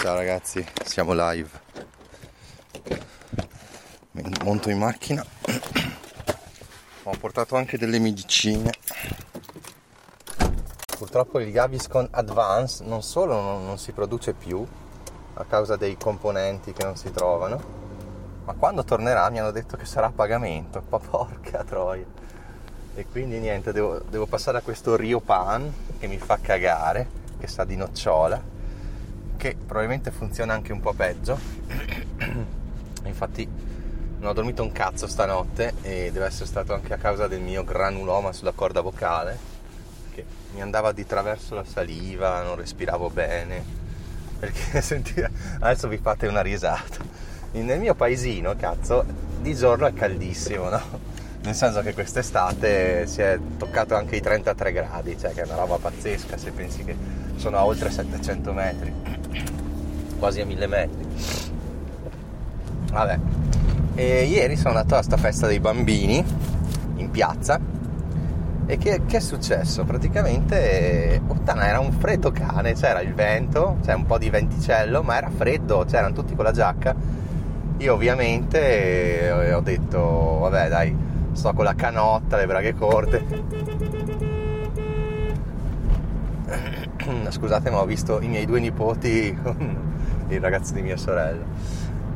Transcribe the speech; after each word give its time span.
Ciao 0.00 0.14
ragazzi, 0.14 0.66
siamo 0.84 1.12
live. 1.14 1.48
Monto 4.44 4.70
in 4.70 4.78
macchina. 4.78 5.24
Ho 7.04 7.16
portato 7.18 7.56
anche 7.56 7.76
delle 7.76 7.98
medicine 7.98 8.70
purtroppo 11.00 11.40
il 11.40 11.50
Gaviscon 11.50 12.08
Advance 12.10 12.84
non 12.84 13.02
solo 13.02 13.40
non, 13.40 13.64
non, 13.64 13.78
si 13.78 13.92
produce 13.92 14.34
più 14.34 14.66
a 15.34 15.44
causa 15.44 15.76
dei 15.76 15.96
componenti 15.96 16.74
che 16.74 16.84
non 16.84 16.94
si 16.94 17.10
trovano, 17.10 17.58
ma 18.44 18.52
quando 18.52 18.84
tornerà 18.84 19.28
mi 19.30 19.40
hanno 19.40 19.50
detto 19.50 19.78
che 19.78 19.86
sarà 19.86 20.08
a 20.08 20.12
pagamento, 20.14 20.82
ma 20.90 20.98
porca 21.00 21.64
troia. 21.64 22.04
E 22.94 23.06
quindi 23.06 23.38
niente, 23.38 23.72
devo, 23.72 23.98
devo 23.98 24.26
passare 24.26 24.58
a 24.58 24.60
questo 24.60 24.94
Rio 24.94 25.20
Pan 25.20 25.72
che 25.98 26.06
mi 26.06 26.18
fa 26.18 26.38
cagare, 26.38 27.08
che 27.40 27.46
sa 27.46 27.64
di 27.64 27.76
nocciola, 27.76 28.40
che 29.40 29.56
probabilmente 29.56 30.10
funziona 30.10 30.52
anche 30.52 30.70
un 30.70 30.80
po' 30.80 30.92
peggio. 30.92 31.38
Infatti 33.04 33.48
non 34.18 34.28
ho 34.28 34.32
dormito 34.34 34.62
un 34.62 34.70
cazzo 34.70 35.06
stanotte 35.06 35.72
e 35.80 36.10
deve 36.12 36.26
essere 36.26 36.44
stato 36.44 36.74
anche 36.74 36.92
a 36.92 36.98
causa 36.98 37.26
del 37.26 37.40
mio 37.40 37.64
granuloma 37.64 38.34
sulla 38.34 38.52
corda 38.52 38.82
vocale 38.82 39.38
che 40.12 40.26
mi 40.52 40.60
andava 40.60 40.92
di 40.92 41.06
traverso 41.06 41.54
la 41.54 41.64
saliva, 41.64 42.42
non 42.42 42.56
respiravo 42.56 43.08
bene, 43.08 43.64
perché 44.38 44.82
sentire, 44.82 45.30
adesso 45.60 45.88
vi 45.88 45.96
fate 45.96 46.26
una 46.26 46.42
risata. 46.42 47.02
Nel 47.52 47.80
mio 47.80 47.94
paesino, 47.94 48.54
cazzo, 48.56 49.06
di 49.40 49.54
giorno 49.54 49.86
è 49.86 49.94
caldissimo, 49.94 50.68
no? 50.68 51.08
Nel 51.42 51.54
senso 51.54 51.80
che 51.80 51.94
quest'estate 51.94 53.06
si 53.06 53.22
è 53.22 53.38
toccato 53.56 53.94
anche 53.94 54.16
i 54.16 54.20
33 54.20 54.72
gradi, 54.72 55.18
cioè 55.18 55.32
che 55.32 55.40
è 55.40 55.44
una 55.46 55.54
roba 55.54 55.78
pazzesca 55.78 56.36
se 56.36 56.50
pensi 56.50 56.84
che 56.84 56.94
sono 57.40 57.56
a 57.56 57.64
oltre 57.64 57.90
700 57.90 58.52
metri, 58.52 58.92
quasi 60.18 60.42
a 60.42 60.46
1000 60.46 60.66
metri. 60.66 61.06
Vabbè, 62.92 63.18
e 63.94 64.24
ieri 64.24 64.56
sono 64.56 64.76
andato 64.76 64.96
a 64.96 65.02
sta 65.02 65.16
festa 65.16 65.46
dei 65.46 65.58
bambini 65.58 66.22
in 66.96 67.10
piazza 67.10 67.58
e 68.66 68.76
che, 68.76 69.02
che, 69.06 69.16
è 69.16 69.20
successo? 69.20 69.84
Praticamente, 69.84 71.20
puttana, 71.26 71.66
era 71.66 71.80
un 71.80 71.92
freddo 71.92 72.30
cane, 72.30 72.74
c'era 72.74 73.00
il 73.00 73.14
vento, 73.14 73.78
c'è 73.82 73.94
un 73.94 74.04
po' 74.04 74.18
di 74.18 74.28
venticello, 74.28 75.02
ma 75.02 75.16
era 75.16 75.30
freddo, 75.30 75.86
c'erano 75.88 76.12
tutti 76.12 76.34
con 76.34 76.44
la 76.44 76.52
giacca. 76.52 76.94
Io 77.78 77.94
ovviamente 77.94 79.52
ho 79.54 79.60
detto, 79.60 80.38
vabbè 80.40 80.68
dai, 80.68 80.94
sto 81.32 81.54
con 81.54 81.64
la 81.64 81.74
canotta, 81.74 82.36
le 82.36 82.46
braghe 82.46 82.74
corte. 82.74 83.24
Scusate, 87.30 87.70
ma 87.70 87.80
ho 87.80 87.86
visto 87.86 88.20
i 88.20 88.28
miei 88.28 88.46
due 88.46 88.60
nipoti, 88.60 89.36
il 90.28 90.40
ragazzo 90.40 90.72
di 90.72 90.82
mia 90.82 90.96
sorella. 90.96 91.44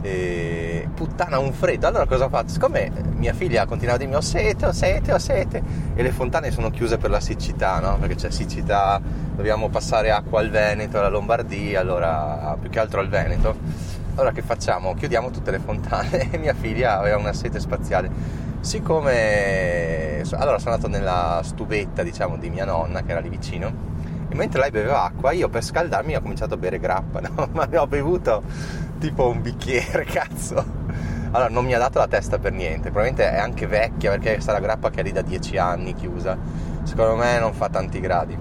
E 0.03 0.87
puttana 0.95 1.39
un 1.39 1.53
freddo. 1.53 1.87
Allora 1.87 2.07
cosa 2.07 2.27
ho 2.27 2.29
fatto 2.29 2.49
siccome 2.49 2.93
mia 3.15 3.33
figlia 3.33 3.65
continuava 3.65 3.97
a 3.97 3.99
dirmi 4.05 4.17
ho 4.17 4.21
sete 4.21 4.67
ho 4.67 4.73
sete 4.73 5.15
ho 5.15 5.19
sete 5.19 5.63
e 5.95 6.03
le 6.03 6.13
fontane 6.13 6.51
sono 6.51 6.71
chiuse 6.71 6.99
per 6.99 7.09
la 7.09 7.21
siccità 7.21 7.81
no? 7.81 7.97
perché 7.97 8.17
c'è 8.17 8.31
siccità 8.31 9.01
dobbiamo 9.35 9.71
passare 9.71 10.11
acqua 10.11 10.41
al 10.41 10.51
Veneto 10.51 10.99
alla 10.99 11.09
Lombardia 11.09 11.81
allora 11.81 12.55
più 12.61 12.69
che 12.69 12.81
altro 12.81 13.01
al 13.01 13.09
Veneto. 13.09 13.57
Allora 14.17 14.33
che 14.33 14.43
facciamo? 14.43 14.95
Chiudiamo 14.95 15.31
tutte 15.31 15.51
le 15.51 15.59
fontane. 15.59 16.31
E 16.31 16.37
mia 16.39 16.55
figlia 16.55 16.99
aveva 16.99 17.17
una 17.17 17.33
sete 17.33 17.59
spaziale. 17.59 18.11
Siccome 18.61 20.23
allora 20.33 20.59
sono 20.59 20.75
andato 20.75 20.89
nella 20.89 21.41
stuvetta 21.43 22.03
diciamo 22.03 22.37
di 22.37 22.51
mia 22.51 22.65
nonna 22.65 23.03
che 23.03 23.11
era 23.11 23.21
lì 23.21 23.29
vicino 23.29 23.94
mentre 24.35 24.61
lei 24.61 24.71
beveva 24.71 25.05
acqua 25.05 25.33
io 25.33 25.49
per 25.49 25.63
scaldarmi 25.63 26.17
ho 26.17 26.21
cominciato 26.21 26.55
a 26.55 26.57
bere 26.57 26.79
grappa 26.79 27.21
no? 27.21 27.49
ma 27.53 27.65
ne 27.65 27.79
ho 27.79 27.87
bevuto 27.87 28.43
tipo 28.99 29.29
un 29.29 29.43
bicchiere 29.43 30.05
cazzo. 30.11 30.83
Allora 31.31 31.51
non 31.51 31.65
mi 31.65 31.75
ha 31.75 31.79
dato 31.79 31.99
la 31.99 32.07
testa 32.07 32.39
per 32.39 32.53
niente. 32.53 32.91
Probabilmente 32.91 33.31
è 33.31 33.39
anche 33.39 33.67
vecchia 33.67 34.11
perché 34.11 34.37
è 34.37 34.41
la 34.47 34.61
grappa 34.61 34.91
che 34.91 35.01
è 35.01 35.03
lì 35.03 35.13
da 35.13 35.23
10 35.23 35.59
anni 35.59 35.95
chiusa. 35.95 36.37
Secondo 36.85 37.17
me 37.17 37.39
non 37.39 37.53
fa 37.53 37.69
tanti 37.69 38.01
gradi. 38.01 38.37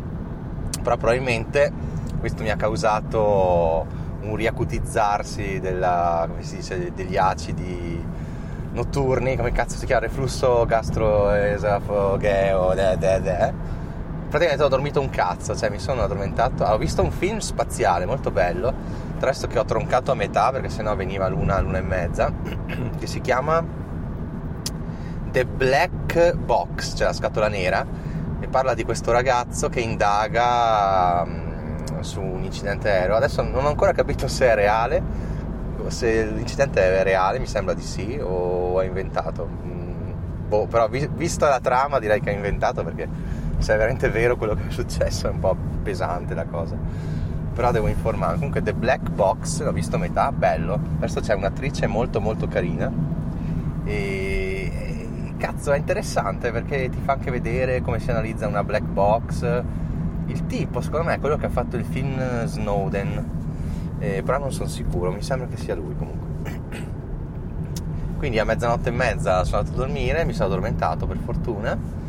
Però 0.81 0.95
probabilmente 0.95 1.71
questo 2.19 2.43
mi 2.43 2.51
ha 2.51 2.55
causato 2.55 3.85
un 4.21 4.35
riacutizzarsi 4.35 5.59
della, 5.59 6.29
dice, 6.37 6.93
degli 6.93 7.17
acidi 7.17 8.05
notturni. 8.73 9.35
Come 9.35 9.51
cazzo 9.51 9.77
si 9.77 9.85
chiama? 9.85 10.05
Reflusso 10.05 10.65
gastroesofageo 10.65 12.73
de, 12.75 12.97
de, 12.97 13.21
de 13.21 13.53
praticamente 14.33 14.63
ho 14.63 14.67
dormito 14.67 14.99
un 14.99 15.11
cazzo, 15.11 15.55
cioè 15.55 15.69
mi 15.69 15.77
sono 15.77 16.01
addormentato, 16.01 16.63
ho 16.63 16.77
visto 16.79 17.03
un 17.03 17.11
film 17.11 17.37
spaziale 17.37 18.07
molto 18.07 18.31
bello, 18.31 18.73
tra 19.19 19.29
l'altro 19.29 19.47
che 19.47 19.59
ho 19.59 19.63
troncato 19.63 20.11
a 20.11 20.15
metà 20.15 20.49
perché 20.49 20.69
sennò 20.69 20.95
veniva 20.95 21.27
l'una, 21.27 21.59
l'una 21.59 21.77
e 21.77 21.81
mezza, 21.81 22.33
che 22.97 23.05
si 23.05 23.21
chiama 23.21 23.63
The 25.29 25.45
Black 25.45 26.33
Box, 26.33 26.95
cioè 26.95 27.05
la 27.05 27.13
scatola 27.13 27.47
nera, 27.47 27.85
e 28.39 28.47
parla 28.47 28.73
di 28.73 28.83
questo 28.83 29.11
ragazzo 29.11 29.69
che 29.69 29.81
indaga 29.81 31.21
um, 31.21 32.01
su 32.01 32.19
un 32.19 32.43
incidente 32.43 32.89
aereo. 32.89 33.15
Adesso 33.15 33.43
non 33.43 33.65
ho 33.65 33.67
ancora 33.67 33.91
capito 33.91 34.27
se 34.27 34.47
è 34.47 34.55
reale, 34.55 35.03
se 35.89 36.25
l'incidente 36.25 36.81
è 36.81 37.03
reale, 37.03 37.37
mi 37.37 37.45
sembra 37.45 37.75
di 37.75 37.83
sì, 37.83 38.19
o 38.19 38.81
è 38.81 38.85
inventato. 38.85 39.47
Mm, 39.47 40.11
boh, 40.47 40.65
però 40.65 40.87
vi, 40.87 41.07
vista 41.13 41.49
la 41.49 41.59
trama 41.59 41.99
direi 41.99 42.19
che 42.19 42.31
è 42.31 42.33
inventato 42.33 42.83
perché 42.83 43.32
se 43.63 43.73
è 43.73 43.77
veramente 43.77 44.09
vero 44.09 44.35
quello 44.35 44.55
che 44.55 44.67
è 44.67 44.71
successo 44.71 45.27
è 45.27 45.31
un 45.31 45.39
po' 45.39 45.55
pesante 45.81 46.33
la 46.33 46.43
cosa. 46.43 46.75
Però 47.53 47.71
devo 47.71 47.87
informare 47.87 48.35
comunque 48.35 48.61
The 48.61 48.73
Black 48.73 49.09
Box 49.09 49.63
l'ho 49.63 49.71
visto 49.71 49.95
a 49.95 49.99
metà 49.99 50.31
bello. 50.33 50.77
Adesso 50.97 51.21
c'è 51.21 51.33
un'attrice 51.33 51.87
molto 51.87 52.19
molto 52.19 52.47
carina. 52.47 52.91
E 53.85 55.07
cazzo 55.37 55.71
è 55.71 55.77
interessante 55.77 56.51
perché 56.51 56.89
ti 56.89 56.99
fa 57.01 57.13
anche 57.13 57.31
vedere 57.31 57.81
come 57.81 57.99
si 57.99 58.09
analizza 58.09 58.47
una 58.47 58.65
black 58.65 58.85
box. 58.85 59.63
Il 60.25 60.45
tipo 60.45 60.81
secondo 60.81 61.05
me 61.05 61.15
è 61.15 61.19
quello 61.19 61.37
che 61.37 61.45
ha 61.45 61.49
fatto 61.49 61.77
il 61.77 61.85
film 61.85 62.45
Snowden. 62.45 63.29
Eh, 63.99 64.23
però 64.23 64.39
non 64.39 64.51
sono 64.51 64.67
sicuro 64.67 65.11
mi 65.11 65.21
sembra 65.21 65.47
che 65.47 65.55
sia 65.55 65.75
lui 65.75 65.95
comunque. 65.95 66.81
Quindi 68.17 68.39
a 68.39 68.43
mezzanotte 68.43 68.89
e 68.89 68.91
mezza 68.91 69.45
sono 69.45 69.59
andato 69.59 69.77
a 69.77 69.85
dormire 69.85 70.25
mi 70.25 70.33
sono 70.33 70.47
addormentato 70.47 71.05
per 71.05 71.17
fortuna 71.17 72.02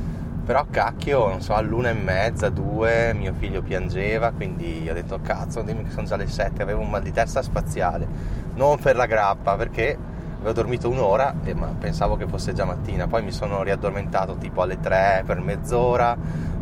però 0.45 0.67
cacchio, 0.71 1.29
non 1.29 1.41
so, 1.41 1.55
all'una 1.55 1.89
e 1.89 1.95
mezza, 1.95 2.51
due, 2.51 3.15
mio 3.15 3.33
figlio 3.33 3.63
piangeva, 3.63 4.31
quindi 4.31 4.87
ho 4.89 4.93
detto 4.93 5.19
cazzo, 5.23 5.63
dimmi 5.63 5.85
che 5.85 5.91
sono 5.91 6.07
già 6.07 6.17
le 6.17 6.27
sette, 6.27 6.63
avevo 6.63 6.83
un 6.83 6.91
mal 6.91 7.03
di 7.03 7.13
testa 7.13 7.41
spaziale, 7.41 8.07
non 8.55 8.79
per 8.79 8.95
la 8.95 9.07
grappa, 9.07 9.57
perché 9.57 9.97
avevo 10.37 10.53
dormito 10.53 10.91
un'ora, 10.91 11.35
e, 11.45 11.55
ma 11.55 11.75
pensavo 11.79 12.17
che 12.17 12.27
fosse 12.27 12.53
già 12.53 12.67
mattina, 12.67 13.07
poi 13.07 13.23
mi 13.23 13.33
sono 13.33 13.63
riaddormentato 13.63 14.37
tipo 14.37 14.61
alle 14.61 14.79
tre 14.79 15.23
per 15.25 15.41
mezz'ora, 15.41 16.17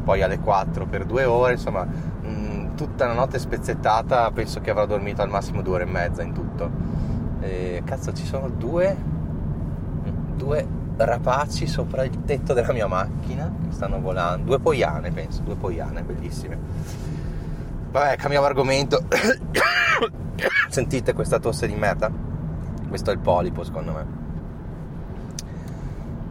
poi 0.04 0.22
alle 0.22 0.38
quattro 0.38 0.86
per 0.86 1.04
due 1.04 1.24
ore, 1.24 1.52
insomma, 1.52 1.84
mh, 1.84 2.26
mm, 2.28 2.74
tutta 2.76 3.04
una 3.04 3.14
notte 3.14 3.40
spezzettata, 3.40 4.30
penso 4.30 4.60
che 4.60 4.70
avrò 4.70 4.86
dormito 4.86 5.22
al 5.22 5.28
massimo 5.28 5.60
due 5.60 5.74
ore 5.74 5.84
e 5.84 5.86
mezza 5.86 6.22
in 6.22 6.32
tutto. 6.32 6.70
E, 7.40 7.82
cazzo, 7.84 8.12
ci 8.12 8.24
sono 8.24 8.48
due, 8.48 8.96
due 10.36 10.80
rapaci 10.96 11.66
sopra 11.66 12.04
il 12.04 12.24
tetto 12.24 12.52
della 12.52 12.72
mia 12.72 12.86
macchina 12.86 13.50
che 13.64 13.72
stanno 13.72 14.00
volando. 14.00 14.46
Due 14.46 14.60
poiane, 14.60 15.10
penso, 15.10 15.42
due 15.42 15.56
poiane, 15.56 16.02
bellissime. 16.02 16.58
Vabbè, 17.90 18.16
cambiamo 18.16 18.46
argomento. 18.46 19.04
Sentite 20.68 21.12
questa 21.12 21.38
tosse 21.38 21.66
di 21.66 21.74
merda? 21.74 22.10
Questo 22.88 23.10
è 23.10 23.12
il 23.12 23.20
polipo, 23.20 23.64
secondo 23.64 23.92
me. 23.92 24.20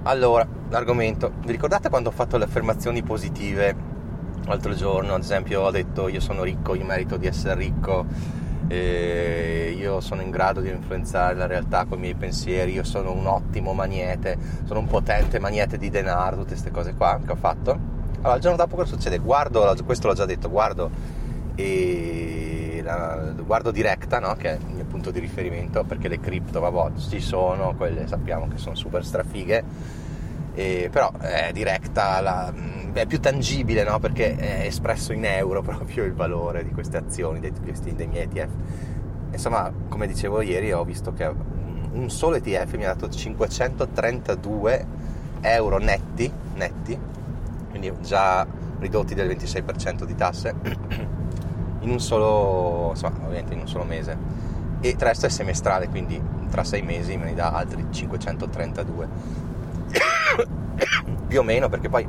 Allora, 0.04 0.48
l'argomento. 0.70 1.34
Vi 1.44 1.52
ricordate 1.52 1.90
quando 1.90 2.10
ho 2.10 2.12
fatto 2.12 2.38
le 2.38 2.46
affermazioni 2.46 3.04
positive 3.04 3.76
l'altro 4.46 4.74
giorno? 4.74 5.14
Ad 5.14 5.22
esempio, 5.22 5.62
ho 5.62 5.72
detto 5.72 6.08
io 6.08 6.20
sono 6.20 6.44
ricco, 6.44 6.74
io 6.74 6.86
merito 6.86 7.18
di 7.18 7.28
essere 7.28 7.56
ricco 7.56 8.06
eh, 8.72 9.76
io 9.78 10.00
sono 10.00 10.22
in 10.22 10.30
grado 10.30 10.62
di 10.62 10.70
influenzare 10.70 11.36
la 11.36 11.46
realtà 11.46 11.84
con 11.86 11.98
i 11.98 12.02
miei 12.02 12.16
pensieri, 12.16 12.72
io 12.72 12.86
sono 12.86 13.12
un 13.12 13.28
ottimo 13.28 13.74
magnete, 13.74 14.38
sono 14.64 14.80
un 14.80 14.88
potente 14.88 15.40
magnete 15.40 15.78
di 15.78 15.90
denaro, 15.90 16.38
tutte 16.38 16.50
queste 16.50 16.72
cose 16.72 16.94
qua 16.94 17.20
che 17.26 17.32
ho 17.32 17.36
fatto. 17.36 17.72
Allora, 18.22 18.36
il 18.36 18.42
giorno 18.42 18.58
dopo 18.58 18.78
cosa 18.78 18.94
succede? 18.94 19.18
Guardo, 19.18 19.76
questo 19.84 20.08
l'ho 20.08 20.14
già 20.14 20.26
detto, 20.26 20.50
guardo 20.50 20.90
la, 22.82 23.34
guardo 23.44 23.72
Directa, 23.72 24.20
no? 24.20 24.36
che 24.36 24.52
è 24.52 24.58
il 24.58 24.74
mio 24.74 24.86
punto 24.86 25.12
di 25.12 25.20
riferimento, 25.20 25.84
perché 25.84 26.08
le 26.08 26.20
cripto, 26.20 26.60
vabbè, 26.60 26.98
ci 26.98 27.20
sono, 27.20 27.76
quelle 27.76 28.08
sappiamo 28.08 28.48
che 28.48 28.58
sono 28.58 28.76
super 28.76 29.04
strafighe, 29.04 29.64
e, 30.54 30.90
però 30.92 31.12
è 31.20 31.52
Directa, 31.52 32.22
la, 32.22 32.54
è 32.94 33.06
più 33.06 33.20
tangibile, 33.20 33.84
no? 33.84 34.00
perché 34.00 34.36
è 34.36 34.66
espresso 34.66 35.14
in 35.14 35.26
euro 35.26 35.62
proprio 35.64 36.04
il 36.04 36.14
valore 36.14 36.64
di 36.64 36.72
queste 36.72 36.98
azioni, 36.98 37.40
dei, 37.40 37.54
questi, 37.64 37.94
dei 37.96 38.08
miei 38.08 38.24
ETF. 38.24 38.52
Insomma, 39.32 39.72
come 39.88 40.08
dicevo 40.08 40.42
ieri, 40.42 40.72
ho 40.74 40.84
visto 40.84 41.14
che 41.14 41.30
un 41.94 42.10
solo 42.10 42.36
ETF 42.36 42.76
mi 42.76 42.86
ha 42.86 42.94
dato 42.94 43.10
532 43.10 44.86
euro 45.42 45.78
netti, 45.78 46.32
netti 46.56 47.00
quindi 47.72 47.92
già 48.02 48.46
ridotti 48.80 49.16
del 49.16 49.28
26% 49.30 50.04
di 50.04 50.16
tasse 50.16 50.54
in 51.80 51.90
un 51.90 52.00
solo, 52.00 52.90
insomma, 52.92 53.16
ovviamente 53.26 53.54
in 53.54 53.62
un 53.62 53.68
solo 53.68 53.86
mese 53.86 54.16
e 54.82 54.90
il 54.90 54.98
resto 55.00 55.26
è 55.26 55.30
semestrale 55.30 55.88
quindi 55.88 56.22
tra 56.50 56.64
sei 56.64 56.82
mesi 56.82 57.16
me 57.16 57.26
ne 57.26 57.34
dà 57.34 57.52
altri 57.52 57.86
532 57.90 59.08
più 61.28 61.40
o 61.40 61.44
meno 61.44 61.70
perché 61.70 61.88
poi 61.88 62.06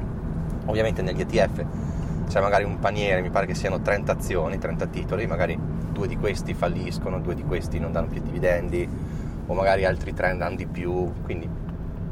ovviamente 0.67 1.03
negli 1.03 1.21
ETF 1.21 1.65
c'è 2.29 2.41
magari 2.41 2.65
un 2.65 2.79
paniere 2.79 3.21
mi 3.21 3.31
pare 3.31 3.47
che 3.47 3.55
siano 3.55 3.81
30 3.81 4.13
azioni 4.13 4.59
30 4.59 4.87
titoli 4.87 5.27
magari 5.27 5.59
due 5.93 6.07
di 6.07 6.17
questi 6.17 6.55
falliscono 6.55 7.21
due 7.21 7.35
di 7.35 7.43
questi 7.43 7.79
non 7.79 7.93
danno 7.93 8.07
più 8.07 8.23
dividendi 8.23 8.89
o 9.47 9.55
magari 9.55 9.85
altri 9.85 10.15
tre 10.15 10.37
danno 10.37 10.57
di 10.57 10.67
più 10.67 11.13
quindi 11.23 11.49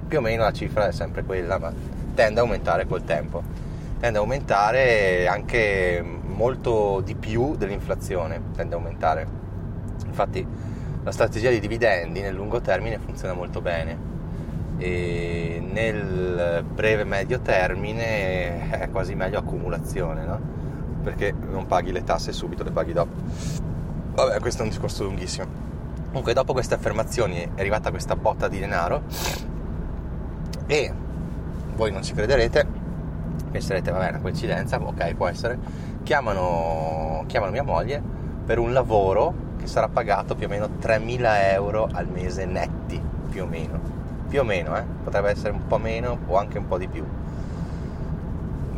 più 0.06 0.18
o 0.18 0.20
meno 0.20 0.42
la 0.42 0.52
cifra 0.52 0.88
è 0.88 0.92
sempre 0.92 1.24
quella 1.24 1.58
ma 1.58 1.72
tende 2.14 2.40
a 2.40 2.42
aumentare 2.42 2.86
col 2.86 3.04
tempo 3.04 3.42
tende 4.00 4.18
a 4.18 4.20
aumentare 4.20 5.26
anche 5.26 6.02
molto 6.40 7.02
di 7.04 7.14
più 7.14 7.54
dell'inflazione, 7.54 8.40
tende 8.56 8.74
a 8.74 8.78
aumentare. 8.78 9.26
Infatti 10.06 10.46
la 11.02 11.12
strategia 11.12 11.50
di 11.50 11.60
dividendi 11.60 12.22
nel 12.22 12.34
lungo 12.34 12.62
termine 12.62 12.98
funziona 12.98 13.34
molto 13.34 13.60
bene 13.60 14.09
e 14.80 15.62
nel 15.70 16.64
breve 16.66 17.04
medio 17.04 17.40
termine 17.40 18.70
è 18.70 18.88
quasi 18.90 19.14
meglio 19.14 19.38
accumulazione, 19.38 20.24
no? 20.24 20.40
Perché 21.02 21.32
non 21.32 21.66
paghi 21.66 21.92
le 21.92 22.02
tasse 22.02 22.32
subito, 22.32 22.64
le 22.64 22.70
paghi 22.70 22.94
dopo. 22.94 23.12
Vabbè, 24.14 24.40
questo 24.40 24.62
è 24.62 24.64
un 24.64 24.70
discorso 24.70 25.04
lunghissimo. 25.04 25.46
Comunque, 26.08 26.32
dopo 26.32 26.54
queste 26.54 26.74
affermazioni 26.74 27.36
è 27.54 27.60
arrivata 27.60 27.90
questa 27.90 28.16
botta 28.16 28.48
di 28.48 28.58
denaro 28.58 29.02
e 30.66 30.92
voi 31.76 31.92
non 31.92 32.02
ci 32.02 32.14
crederete, 32.14 32.66
penserete 33.50 33.90
vabbè 33.90 34.06
è 34.06 34.08
una 34.10 34.20
coincidenza, 34.20 34.80
ok 34.80 35.14
può 35.14 35.28
essere, 35.28 35.58
chiamano, 36.02 37.24
chiamano 37.26 37.52
mia 37.52 37.62
moglie 37.62 38.02
per 38.44 38.58
un 38.58 38.72
lavoro 38.72 39.48
che 39.58 39.66
sarà 39.66 39.88
pagato 39.88 40.34
più 40.34 40.46
o 40.46 40.48
meno 40.48 40.68
3.000 40.80 41.52
euro 41.52 41.88
al 41.92 42.08
mese 42.08 42.46
netti, 42.46 43.00
più 43.28 43.42
o 43.42 43.46
meno, 43.46 43.98
più 44.30 44.40
o 44.40 44.44
meno, 44.44 44.76
eh? 44.76 44.84
potrebbe 45.02 45.30
essere 45.30 45.50
un 45.50 45.66
po' 45.66 45.78
meno 45.78 46.16
o 46.26 46.38
anche 46.38 46.56
un 46.56 46.68
po' 46.68 46.78
di 46.78 46.86
più. 46.86 47.04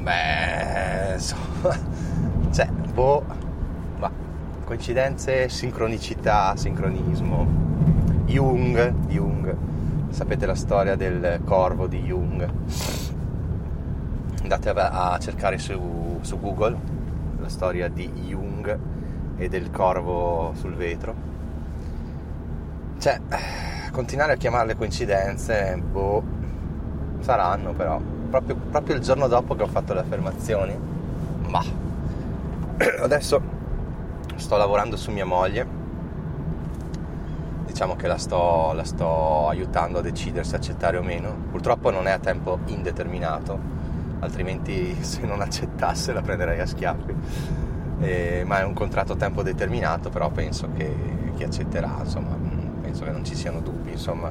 Beh, 0.01 1.13
insomma, 1.13 1.79
cioè, 2.51 2.67
boh, 2.67 3.23
ma 3.99 4.11
coincidenze, 4.65 5.49
sincronicità, 5.51 6.57
sincronismo. 6.57 7.61
Jung, 8.25 8.93
Jung, 9.09 9.55
sapete 10.09 10.47
la 10.47 10.55
storia 10.55 10.97
del 10.97 11.41
corvo 11.45 11.87
di 11.87 12.01
Jung 12.01 12.51
andate 14.43 14.71
a, 14.71 15.19
cercare 15.19 15.59
su, 15.59 16.19
su 16.21 16.39
Google 16.41 16.77
la 17.41 17.49
storia 17.49 17.89
di 17.89 18.09
Jung 18.09 18.79
e 19.37 19.49
del 19.49 19.71
corvo 19.71 20.53
sul 20.57 20.75
vetro. 20.75 21.31
Cioè, 22.99 23.21
continuare 23.93 24.33
a 24.33 24.37
chiamarle 24.37 24.75
coincidenze, 24.77 25.77
boh, 25.77 26.23
saranno 27.21 27.73
però. 27.73 28.01
Proprio, 28.31 28.57
proprio, 28.57 28.97
il 28.97 29.03
giorno 29.03 29.29
dopo 29.29 29.55
che 29.55 29.63
ho 29.63 29.69
fatto 29.69 29.93
le 29.93 30.01
affermazioni, 30.01 30.77
ma 31.47 31.63
adesso 33.03 33.41
sto 34.35 34.57
lavorando 34.57 34.97
su 34.97 35.13
mia 35.13 35.27
moglie. 35.27 35.81
Diciamo 37.67 37.95
che 37.95 38.07
la 38.07 38.19
sto, 38.19 38.73
la 38.75 38.85
sto 38.85 39.49
aiutando 39.49 39.99
a 39.99 40.03
decidere 40.03 40.45
se 40.45 40.57
accettare 40.57 40.97
o 40.97 41.03
meno. 41.03 41.35
Purtroppo 41.51 41.91
non 41.91 42.07
è 42.07 42.11
a 42.11 42.19
tempo 42.19 42.59
indeterminato 42.67 43.73
altrimenti 44.23 44.97
se 45.03 45.21
non 45.23 45.41
accettasse 45.41 46.13
la 46.13 46.23
prenderei 46.23 46.59
a 46.61 46.67
schiaffi. 46.67 47.15
Eh, 48.01 48.43
ma 48.47 48.61
è 48.61 48.65
un 48.65 48.73
contratto 48.73 49.13
a 49.13 49.17
tempo 49.17 49.43
determinato, 49.43 50.09
però 50.09 50.31
penso 50.31 50.71
che 50.75 50.93
chi 51.37 51.45
accetterà, 51.45 51.99
insomma, 52.01 52.37
penso 52.93 53.05
che 53.05 53.11
non 53.11 53.25
ci 53.25 53.35
siano 53.35 53.61
dubbi, 53.61 53.93
insomma. 53.93 54.31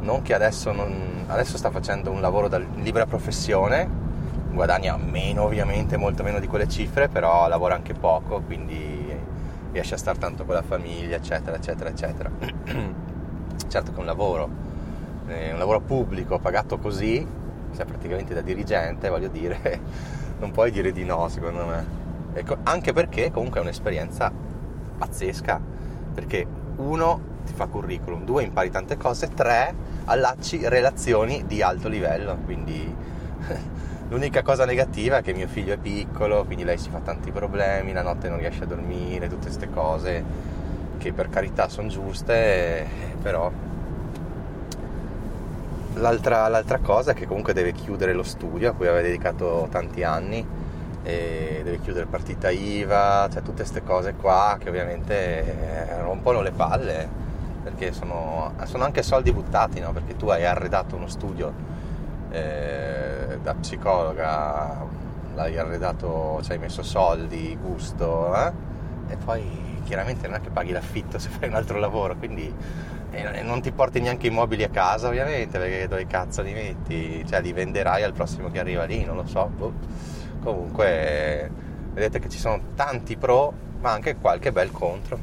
Non 0.00 0.22
che 0.22 0.34
adesso, 0.34 0.72
non, 0.72 1.24
adesso 1.28 1.56
sta 1.56 1.70
facendo 1.70 2.10
un 2.10 2.20
lavoro 2.20 2.48
da 2.48 2.58
libera 2.58 3.06
professione, 3.06 3.88
guadagna 4.50 4.96
meno 4.96 5.44
ovviamente, 5.44 5.96
molto 5.96 6.24
meno 6.24 6.40
di 6.40 6.48
quelle 6.48 6.68
cifre, 6.68 7.08
però 7.08 7.46
lavora 7.48 7.74
anche 7.76 7.94
poco, 7.94 8.40
quindi 8.40 9.16
riesce 9.70 9.94
a 9.94 9.96
stare 9.96 10.18
tanto 10.18 10.44
con 10.44 10.54
la 10.54 10.62
famiglia, 10.62 11.16
eccetera, 11.16 11.56
eccetera, 11.56 11.90
eccetera. 11.90 12.30
certo 13.68 13.92
che 13.92 13.98
un 14.00 14.04
lavoro, 14.04 14.48
è 15.26 15.52
un 15.52 15.58
lavoro 15.58 15.80
pubblico, 15.80 16.38
pagato 16.38 16.78
così, 16.78 17.26
sei 17.70 17.86
praticamente 17.86 18.34
da 18.34 18.40
dirigente, 18.40 19.08
voglio 19.08 19.28
dire, 19.28 19.80
non 20.40 20.50
puoi 20.50 20.72
dire 20.72 20.92
di 20.92 21.04
no 21.04 21.28
secondo 21.28 21.64
me. 21.64 22.02
Ecco, 22.34 22.56
anche 22.64 22.92
perché 22.92 23.30
comunque 23.30 23.60
è 23.60 23.62
un'esperienza 23.62 24.30
pazzesca, 24.98 25.60
perché 26.12 26.46
uno 26.76 27.32
ti 27.44 27.52
fa 27.52 27.66
curriculum, 27.66 28.24
due 28.24 28.42
impari 28.42 28.70
tante 28.70 28.96
cose, 28.96 29.30
tre 29.34 29.74
allacci 30.06 30.66
relazioni 30.68 31.44
di 31.46 31.62
alto 31.62 31.88
livello, 31.88 32.36
quindi 32.44 32.94
l'unica 34.08 34.42
cosa 34.42 34.64
negativa 34.64 35.18
è 35.18 35.22
che 35.22 35.32
mio 35.32 35.48
figlio 35.48 35.74
è 35.74 35.78
piccolo, 35.78 36.44
quindi 36.44 36.64
lei 36.64 36.78
si 36.78 36.90
fa 36.90 36.98
tanti 36.98 37.30
problemi, 37.30 37.92
la 37.92 38.02
notte 38.02 38.28
non 38.28 38.38
riesce 38.38 38.64
a 38.64 38.66
dormire, 38.66 39.28
tutte 39.28 39.46
queste 39.46 39.70
cose 39.70 40.52
che 40.98 41.12
per 41.12 41.28
carità 41.28 41.68
sono 41.68 41.88
giuste, 41.88 42.86
però 43.20 43.50
L'altra, 45.96 46.48
l'altra, 46.48 46.78
cosa 46.78 47.12
è 47.12 47.14
che 47.14 47.24
comunque 47.24 47.52
deve 47.52 47.70
chiudere 47.72 48.12
lo 48.14 48.24
studio 48.24 48.70
a 48.70 48.72
cui 48.72 48.88
aveva 48.88 49.00
dedicato 49.00 49.68
tanti 49.70 50.02
anni, 50.02 50.44
deve 51.64 51.80
chiudere 51.80 52.06
partita 52.06 52.50
IVA, 52.50 53.28
cioè 53.30 53.42
tutte 53.42 53.62
queste 53.62 53.82
cose 53.82 54.14
qua 54.14 54.56
che 54.58 54.70
ovviamente 54.70 55.88
eh, 55.88 56.02
rompono 56.02 56.40
le 56.40 56.50
palle, 56.50 57.08
perché 57.64 57.92
sono, 57.92 58.52
sono 58.64 58.84
anche 58.84 59.02
soldi 59.02 59.32
buttati, 59.32 59.80
no? 59.80 59.92
perché 59.92 60.14
tu 60.16 60.28
hai 60.28 60.44
arredato 60.44 60.96
uno 60.96 61.08
studio 61.08 61.52
eh, 62.30 63.38
da 63.42 63.54
psicologa, 63.54 64.86
l'hai 65.34 65.58
arredato, 65.58 66.40
ci 66.42 66.52
hai 66.52 66.58
messo 66.58 66.82
soldi, 66.82 67.56
gusto, 67.60 68.36
eh? 68.36 68.52
e 69.08 69.16
poi 69.16 69.80
chiaramente 69.84 70.28
non 70.28 70.36
è 70.36 70.40
che 70.40 70.50
paghi 70.50 70.72
l'affitto 70.72 71.18
se 71.18 71.30
fai 71.30 71.48
un 71.48 71.54
altro 71.54 71.78
lavoro, 71.78 72.14
quindi 72.16 72.54
e 73.14 73.42
non 73.42 73.60
ti 73.60 73.70
porti 73.70 74.00
neanche 74.00 74.26
i 74.26 74.30
mobili 74.30 74.64
a 74.64 74.68
casa 74.68 75.06
ovviamente 75.06 75.56
perché 75.56 75.86
dove 75.86 76.04
cazzo 76.06 76.42
li 76.42 76.52
metti 76.52 77.24
cioè 77.28 77.40
li 77.40 77.52
venderai 77.52 78.02
al 78.02 78.12
prossimo 78.12 78.50
che 78.50 78.58
arriva 78.58 78.82
lì 78.84 79.04
non 79.04 79.14
lo 79.14 79.24
so 79.24 79.48
boh. 79.56 79.72
comunque 80.42 81.48
vedete 81.92 82.18
che 82.18 82.28
ci 82.28 82.38
sono 82.38 82.60
tanti 82.74 83.16
pro 83.16 83.52
ma 83.80 83.92
anche 83.92 84.16
qualche 84.16 84.50
bel 84.50 84.72
contro 84.72 85.18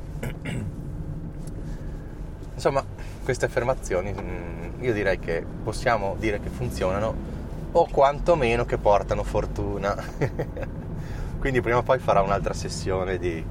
insomma 2.61 2.85
queste 3.23 3.45
affermazioni 3.45 4.13
mm, 4.13 4.83
io 4.83 4.93
direi 4.93 5.17
che 5.17 5.43
possiamo 5.63 6.15
dire 6.19 6.39
che 6.39 6.49
funzionano 6.49 7.29
o 7.71 7.87
quantomeno 7.89 8.65
che 8.65 8.77
portano 8.77 9.23
fortuna. 9.23 9.95
Quindi 11.39 11.59
prima 11.61 11.77
o 11.77 11.81
poi 11.81 11.97
farà 11.97 12.21
un'altra 12.21 12.53
sessione 12.53 13.17
di, 13.17 13.43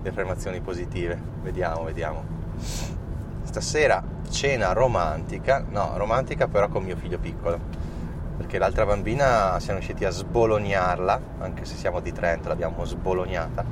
di 0.00 0.08
affermazioni 0.08 0.60
positive. 0.60 1.20
Vediamo 1.42 1.82
vediamo. 1.82 2.22
Stasera 3.42 4.00
cena 4.30 4.72
romantica, 4.72 5.64
no, 5.68 5.94
romantica 5.96 6.46
però 6.46 6.68
con 6.68 6.84
mio 6.84 6.96
figlio 6.96 7.18
piccolo, 7.18 7.58
perché 8.36 8.58
l'altra 8.58 8.86
bambina 8.86 9.58
siamo 9.58 9.80
riusciti 9.80 10.04
a 10.04 10.10
sbolognarla, 10.10 11.20
anche 11.40 11.64
se 11.64 11.74
siamo 11.74 11.98
di 11.98 12.12
Trento, 12.12 12.48
l'abbiamo 12.48 12.84
sbolognata 12.84 13.64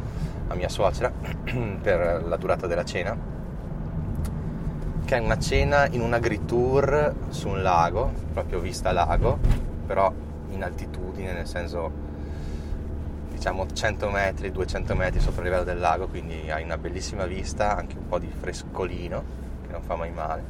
a 0.48 0.54
mia 0.54 0.68
suocera 0.68 1.12
per 1.80 2.24
la 2.26 2.36
durata 2.36 2.66
della 2.66 2.84
cena, 2.84 3.39
che 5.10 5.16
è 5.16 5.18
una 5.18 5.40
cena 5.40 5.88
in 5.88 6.02
un 6.02 6.12
agritour 6.12 7.14
su 7.30 7.48
un 7.48 7.62
lago, 7.62 8.12
proprio 8.32 8.60
vista 8.60 8.92
lago, 8.92 9.40
però 9.84 10.12
in 10.50 10.62
altitudine, 10.62 11.32
nel 11.32 11.48
senso 11.48 11.90
diciamo 13.28 13.66
100 13.66 14.08
metri, 14.08 14.52
200 14.52 14.94
metri 14.94 15.18
sopra 15.18 15.40
il 15.40 15.48
livello 15.48 15.64
del 15.64 15.80
lago, 15.80 16.06
quindi 16.06 16.48
hai 16.48 16.62
una 16.62 16.78
bellissima 16.78 17.26
vista, 17.26 17.76
anche 17.76 17.96
un 17.98 18.06
po' 18.06 18.20
di 18.20 18.30
frescolino 18.30 19.24
che 19.66 19.72
non 19.72 19.82
fa 19.82 19.96
mai 19.96 20.12
male 20.12 20.44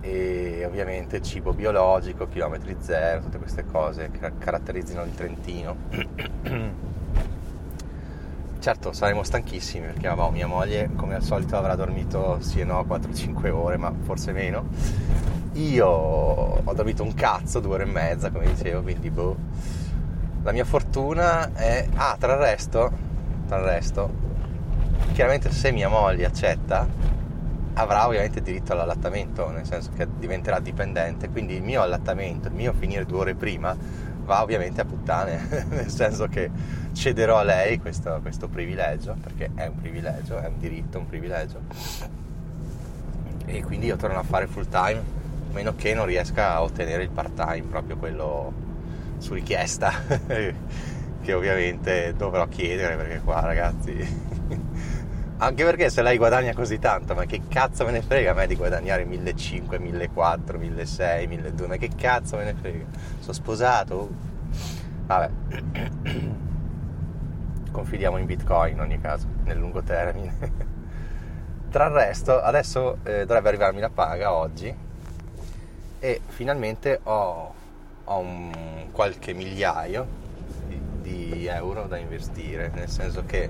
e 0.00 0.64
ovviamente 0.64 1.22
cibo 1.22 1.52
biologico, 1.52 2.26
chilometri 2.26 2.74
zero, 2.80 3.20
tutte 3.20 3.38
queste 3.38 3.64
cose 3.66 4.10
che 4.10 4.32
caratterizzano 4.36 5.04
il 5.04 5.14
Trentino. 5.14 5.76
certo 8.60 8.92
saremo 8.92 9.22
stanchissimi 9.22 9.86
perché 9.86 10.08
vabbè, 10.08 10.30
mia 10.30 10.46
moglie 10.46 10.90
come 10.94 11.14
al 11.14 11.22
solito 11.22 11.56
avrà 11.56 11.74
dormito 11.74 12.38
sì 12.40 12.60
e 12.60 12.64
no 12.64 12.80
4-5 12.82 13.50
ore, 13.50 13.76
ma 13.76 13.92
forse 14.02 14.32
meno. 14.32 14.68
Io 15.54 15.86
ho 15.86 16.72
dormito 16.74 17.02
un 17.02 17.14
cazzo, 17.14 17.60
due 17.60 17.74
ore 17.74 17.82
e 17.82 17.86
mezza, 17.86 18.30
come 18.30 18.46
dicevo, 18.46 18.82
quindi 18.82 19.10
boh. 19.10 19.36
La 20.42 20.52
mia 20.52 20.64
fortuna 20.64 21.52
è... 21.52 21.86
Ah, 21.94 22.16
tra 22.18 22.34
il 22.34 22.38
resto, 22.38 22.90
tra 23.46 23.58
il 23.58 23.64
resto, 23.64 24.10
chiaramente 25.12 25.50
se 25.50 25.72
mia 25.72 25.88
moglie 25.88 26.24
accetta, 26.24 26.86
avrà 27.74 28.06
ovviamente 28.06 28.40
diritto 28.40 28.72
all'allattamento, 28.72 29.50
nel 29.50 29.66
senso 29.66 29.90
che 29.96 30.06
diventerà 30.18 30.60
dipendente, 30.60 31.28
quindi 31.28 31.54
il 31.54 31.62
mio 31.62 31.82
allattamento, 31.82 32.48
il 32.48 32.54
mio 32.54 32.72
finire 32.72 33.04
due 33.04 33.18
ore 33.18 33.34
prima 33.34 33.76
va 34.30 34.42
ovviamente 34.42 34.80
a 34.80 34.84
puttane, 34.84 35.66
nel 35.70 35.90
senso 35.90 36.28
che 36.28 36.48
cederò 36.92 37.38
a 37.38 37.42
lei 37.42 37.80
questo, 37.80 38.20
questo 38.22 38.46
privilegio, 38.46 39.16
perché 39.20 39.50
è 39.56 39.66
un 39.66 39.74
privilegio, 39.74 40.38
è 40.38 40.46
un 40.46 40.56
diritto, 40.56 40.98
un 40.98 41.06
privilegio, 41.06 41.60
e 43.44 43.64
quindi 43.64 43.86
io 43.86 43.96
torno 43.96 44.20
a 44.20 44.22
fare 44.22 44.46
full 44.46 44.68
time, 44.68 44.98
a 44.98 45.52
meno 45.52 45.74
che 45.74 45.94
non 45.94 46.06
riesca 46.06 46.54
a 46.54 46.62
ottenere 46.62 47.02
il 47.02 47.10
part 47.10 47.34
time, 47.34 47.62
proprio 47.62 47.96
quello 47.96 48.52
su 49.18 49.34
richiesta, 49.34 49.92
che 50.28 51.32
ovviamente 51.32 52.14
dovrò 52.16 52.46
chiedere, 52.46 52.94
perché 52.94 53.20
qua 53.24 53.40
ragazzi 53.40 54.28
anche 55.42 55.64
perché 55.64 55.88
se 55.88 56.02
lei 56.02 56.18
guadagna 56.18 56.52
così 56.52 56.78
tanto, 56.78 57.14
ma 57.14 57.24
che 57.24 57.40
cazzo 57.48 57.86
me 57.86 57.92
ne 57.92 58.02
frega 58.02 58.32
a 58.32 58.34
me 58.34 58.46
di 58.46 58.56
guadagnare 58.56 59.06
1500, 59.06 59.78
1400, 59.78 60.58
1600, 60.58 61.28
1200, 61.28 61.66
ma 61.66 61.76
che 61.76 61.90
cazzo 61.96 62.36
me 62.36 62.44
ne 62.44 62.54
frega? 62.54 62.84
Sono 63.20 63.32
sposato? 63.32 64.10
Vabbè. 65.06 65.30
Confidiamo 67.72 68.18
in 68.18 68.26
Bitcoin 68.26 68.74
in 68.74 68.80
ogni 68.80 69.00
caso, 69.00 69.26
nel 69.44 69.56
lungo 69.56 69.82
termine. 69.82 70.36
Tra 71.70 71.86
il 71.86 71.92
resto, 71.92 72.38
adesso 72.38 72.98
eh, 73.04 73.24
dovrebbe 73.24 73.48
arrivarmi 73.48 73.80
la 73.80 73.90
paga 73.90 74.34
oggi 74.34 74.74
e 76.00 76.20
finalmente 76.26 77.00
ho, 77.02 77.54
ho 78.04 78.18
un 78.18 78.88
qualche 78.92 79.32
migliaio 79.32 80.06
di, 80.66 80.80
di 81.00 81.46
euro 81.46 81.86
da 81.86 81.96
investire, 81.96 82.70
nel 82.74 82.90
senso 82.90 83.24
che 83.24 83.48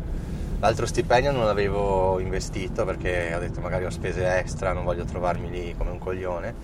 L'altro 0.61 0.85
stipendio 0.85 1.33
non 1.33 1.47
l'avevo 1.47 2.19
investito 2.19 2.85
perché 2.85 3.35
ho 3.35 3.39
detto 3.39 3.63
magari 3.63 3.87
ho 3.87 3.91
spese 3.91 4.37
extra, 4.37 4.75
non 4.75 4.85
voglio 4.85 5.05
trovarmi 5.05 5.49
lì 5.49 5.75
come 5.75 5.91
un 5.91 5.99
coglione. 5.99 6.55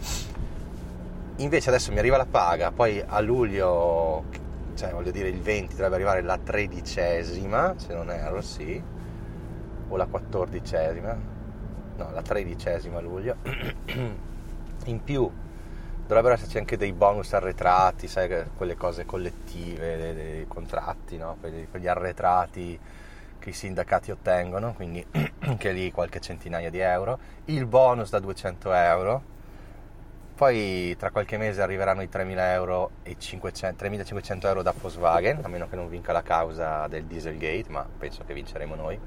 Invece 1.36 1.70
adesso 1.70 1.92
mi 1.92 1.98
arriva 1.98 2.18
la 2.18 2.26
paga, 2.26 2.72
poi 2.72 3.02
a 3.04 3.20
luglio, 3.20 4.24
cioè 4.74 4.90
voglio 4.90 5.10
dire 5.10 5.28
il 5.28 5.40
20 5.40 5.76
dovrebbe 5.76 5.94
arrivare 5.94 6.20
la 6.20 6.36
tredicesima, 6.36 7.72
se 7.78 7.94
non 7.94 8.10
erro, 8.10 8.42
sì, 8.42 8.82
o 9.88 9.96
la 9.96 10.04
quattordicesima, 10.04 11.18
no, 11.96 12.10
la 12.12 12.22
tredicesima 12.22 13.00
luglio. 13.00 13.36
In 14.84 15.02
più 15.04 15.30
dovrebbero 16.06 16.34
esserci 16.34 16.58
anche 16.58 16.76
dei 16.76 16.92
bonus 16.92 17.32
arretrati, 17.32 18.08
sai, 18.08 18.44
quelle 18.58 18.76
cose 18.76 19.06
collettive, 19.06 19.96
dei, 19.96 20.14
dei 20.14 20.46
contratti, 20.46 21.16
no? 21.16 21.38
quegli 21.40 21.88
arretrati 21.88 22.78
che 23.46 23.50
i 23.50 23.52
sindacati 23.52 24.10
ottengono, 24.10 24.74
quindi 24.74 25.04
anche 25.40 25.70
lì 25.70 25.92
qualche 25.92 26.20
centinaia 26.20 26.68
di 26.68 26.80
euro, 26.80 27.18
il 27.44 27.64
bonus 27.64 28.10
da 28.10 28.18
200 28.18 28.72
euro, 28.72 29.22
poi 30.34 30.96
tra 30.98 31.10
qualche 31.10 31.38
mese 31.38 31.62
arriveranno 31.62 32.02
i 32.02 32.08
3.000 32.12 32.38
euro 32.38 32.90
e 33.04 33.14
500, 33.16 33.84
3.500 33.84 34.46
euro 34.46 34.62
da 34.62 34.74
Volkswagen, 34.76 35.40
a 35.44 35.48
meno 35.48 35.68
che 35.68 35.76
non 35.76 35.88
vinca 35.88 36.12
la 36.12 36.22
causa 36.22 36.88
del 36.88 37.04
Dieselgate, 37.04 37.66
ma 37.68 37.86
penso 37.96 38.24
che 38.26 38.34
vinceremo 38.34 38.74
noi. 38.74 38.98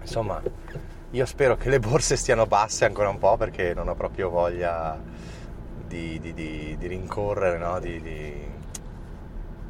Insomma, 0.00 0.40
io 1.10 1.26
spero 1.26 1.56
che 1.56 1.68
le 1.68 1.80
borse 1.80 2.16
stiano 2.16 2.46
basse 2.46 2.84
ancora 2.84 3.08
un 3.08 3.18
po' 3.18 3.36
perché 3.36 3.74
non 3.74 3.88
ho 3.88 3.94
proprio 3.96 4.30
voglia 4.30 4.98
di, 5.86 6.20
di, 6.20 6.32
di, 6.32 6.76
di 6.78 6.86
rincorrere, 6.86 7.58
no? 7.58 7.80
di, 7.80 8.00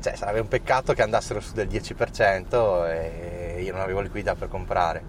cioè 0.01 0.17
sarebbe 0.17 0.41
un 0.41 0.49
peccato 0.49 0.93
che 0.95 1.03
andassero 1.03 1.41
su 1.41 1.53
del 1.53 1.69
10% 1.69 2.89
e 2.89 3.63
io 3.63 3.73
non 3.73 3.81
avevo 3.81 4.01
liquidità 4.01 4.35
per 4.35 4.49
comprare. 4.49 5.03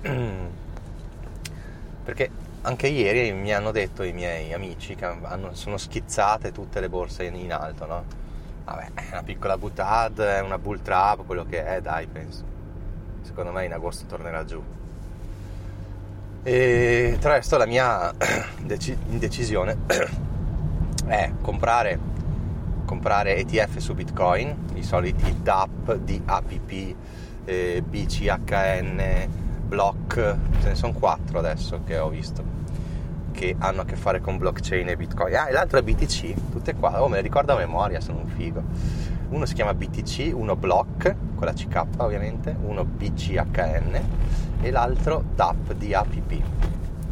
Perché 2.02 2.30
anche 2.62 2.88
ieri 2.88 3.32
mi 3.32 3.52
hanno 3.52 3.70
detto 3.70 4.02
i 4.02 4.12
miei 4.12 4.52
amici 4.52 4.94
che 4.94 5.04
hanno, 5.04 5.54
sono 5.54 5.76
schizzate 5.76 6.52
tutte 6.52 6.80
le 6.80 6.88
borse 6.88 7.24
in, 7.24 7.34
in 7.36 7.52
alto, 7.52 7.86
no? 7.86 8.04
Vabbè, 8.64 8.90
è 8.94 9.08
una 9.12 9.22
piccola 9.22 9.56
butad, 9.56 10.20
è 10.20 10.40
una 10.40 10.58
bull 10.58 10.82
trap, 10.82 11.24
quello 11.24 11.44
che 11.44 11.64
è, 11.64 11.80
dai, 11.80 12.06
penso. 12.06 12.44
Secondo 13.22 13.52
me 13.52 13.64
in 13.64 13.72
agosto 13.72 14.06
tornerà 14.06 14.44
giù. 14.44 14.62
E 16.42 17.16
tra 17.20 17.32
l'altro 17.32 17.58
la 17.58 17.66
mia 17.66 18.12
indecisione 19.08 19.76
è 21.06 21.32
comprare 21.40 22.09
comprare 22.90 23.36
ETF 23.36 23.76
su 23.76 23.94
Bitcoin, 23.94 24.52
i 24.74 24.82
soliti 24.82 25.42
DAP, 25.42 25.94
DAPP, 25.94 26.94
eh, 27.44 27.84
BCHN, 27.86 29.28
Block, 29.64 30.36
ce 30.60 30.68
ne 30.68 30.74
sono 30.74 30.92
quattro 30.92 31.38
adesso 31.38 31.82
che 31.84 31.96
ho 31.98 32.08
visto, 32.08 32.42
che 33.30 33.54
hanno 33.56 33.82
a 33.82 33.84
che 33.84 33.94
fare 33.94 34.20
con 34.20 34.38
blockchain 34.38 34.88
e 34.88 34.96
Bitcoin. 34.96 35.36
Ah, 35.36 35.48
e 35.48 35.52
l'altro 35.52 35.78
è 35.78 35.82
BTC, 35.82 36.50
tutte 36.50 36.74
qua, 36.74 37.00
oh 37.00 37.06
me 37.06 37.18
le 37.18 37.22
ricordo 37.22 37.52
a 37.52 37.56
memoria, 37.58 38.00
sono 38.00 38.18
un 38.18 38.26
figo. 38.26 38.60
Uno 39.28 39.46
si 39.46 39.54
chiama 39.54 39.72
BTC, 39.72 40.32
uno 40.34 40.56
Block, 40.56 41.14
con 41.36 41.46
la 41.46 41.52
CK 41.52 41.84
ovviamente, 41.98 42.56
uno 42.60 42.84
BCHN 42.84 44.00
e 44.62 44.70
l'altro 44.72 45.22
DAP, 45.32 45.74
DAPP. 45.74 46.42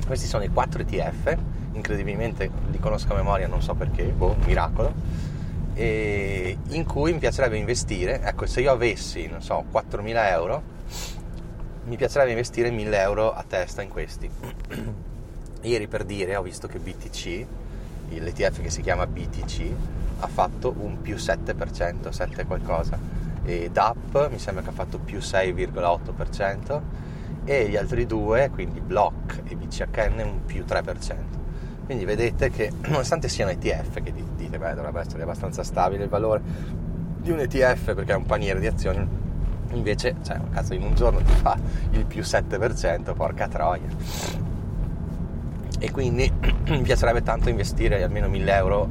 Questi 0.04 0.26
sono 0.26 0.42
i 0.42 0.48
quattro 0.48 0.82
ETF, 0.82 1.36
incredibilmente 1.74 2.50
li 2.68 2.80
conosco 2.80 3.12
a 3.12 3.16
memoria, 3.16 3.46
non 3.46 3.62
so 3.62 3.74
perché, 3.74 4.06
boh, 4.06 4.34
miracolo 4.44 5.28
in 5.84 6.84
cui 6.86 7.12
mi 7.12 7.18
piacerebbe 7.18 7.56
investire, 7.56 8.20
ecco 8.22 8.46
se 8.46 8.60
io 8.60 8.72
avessi, 8.72 9.26
non 9.26 9.42
so, 9.42 9.64
4.000 9.72 10.30
euro, 10.30 10.62
mi 11.84 11.96
piacerebbe 11.96 12.30
investire 12.30 12.70
1.000 12.70 12.94
euro 12.94 13.32
a 13.32 13.44
testa 13.46 13.82
in 13.82 13.88
questi. 13.88 14.28
Ieri 15.62 15.86
per 15.86 16.04
dire 16.04 16.36
ho 16.36 16.42
visto 16.42 16.68
che 16.68 16.78
BTC, 16.78 17.46
l'ETF 18.10 18.60
che 18.60 18.70
si 18.70 18.80
chiama 18.80 19.06
BTC, 19.06 19.72
ha 20.20 20.26
fatto 20.26 20.74
un 20.78 21.00
più 21.00 21.14
7%, 21.14 22.10
7 22.10 22.44
qualcosa, 22.44 22.98
e 23.44 23.70
DAP 23.70 24.28
mi 24.30 24.38
sembra 24.38 24.62
che 24.62 24.70
ha 24.70 24.72
fatto 24.72 24.98
più 24.98 25.18
6,8% 25.18 26.80
e 27.44 27.68
gli 27.68 27.76
altri 27.76 28.04
due, 28.04 28.50
quindi 28.50 28.80
Block 28.80 29.42
e 29.48 29.54
BCHN, 29.54 30.20
un 30.20 30.44
più 30.44 30.64
3%. 30.66 31.37
Quindi 31.88 32.04
vedete 32.04 32.50
che 32.50 32.70
nonostante 32.84 33.30
siano 33.30 33.50
ETF, 33.50 34.02
che 34.02 34.12
dite 34.36 34.58
beh 34.58 34.74
dovrebbe 34.74 35.00
essere 35.00 35.22
abbastanza 35.22 35.62
stabile 35.62 36.02
il 36.02 36.10
valore 36.10 36.42
di 37.16 37.30
un 37.30 37.40
ETF 37.40 37.94
perché 37.94 38.12
è 38.12 38.14
un 38.14 38.26
paniere 38.26 38.60
di 38.60 38.66
azioni, 38.66 39.08
invece 39.70 40.16
cioè, 40.22 40.38
cazzo, 40.52 40.74
in 40.74 40.82
un 40.82 40.94
giorno 40.94 41.22
ti 41.22 41.32
fa 41.32 41.58
il 41.92 42.04
più 42.04 42.20
7%, 42.20 43.14
porca 43.14 43.48
troia. 43.48 43.88
E 45.78 45.90
quindi 45.90 46.30
mi 46.68 46.82
piacerebbe 46.82 47.22
tanto 47.22 47.48
investire 47.48 48.02
almeno 48.02 48.28
1000 48.28 48.52
euro 48.54 48.90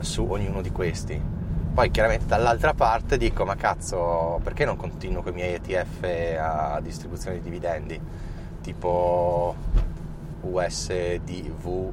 su 0.00 0.26
ognuno 0.28 0.60
di 0.60 0.72
questi. 0.72 1.22
Poi 1.72 1.88
chiaramente 1.92 2.26
dall'altra 2.26 2.74
parte 2.74 3.16
dico 3.16 3.44
ma 3.44 3.54
cazzo 3.54 4.40
perché 4.42 4.64
non 4.64 4.74
continuo 4.74 5.22
con 5.22 5.30
i 5.30 5.34
miei 5.36 5.54
ETF 5.54 6.36
a 6.40 6.80
distribuzione 6.82 7.36
di 7.36 7.42
dividendi? 7.44 8.00
Tipo 8.60 9.54
USDV, 10.42 11.92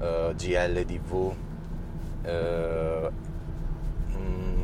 eh, 0.00 0.34
GLDV, 0.36 1.12
uh, 1.12 3.10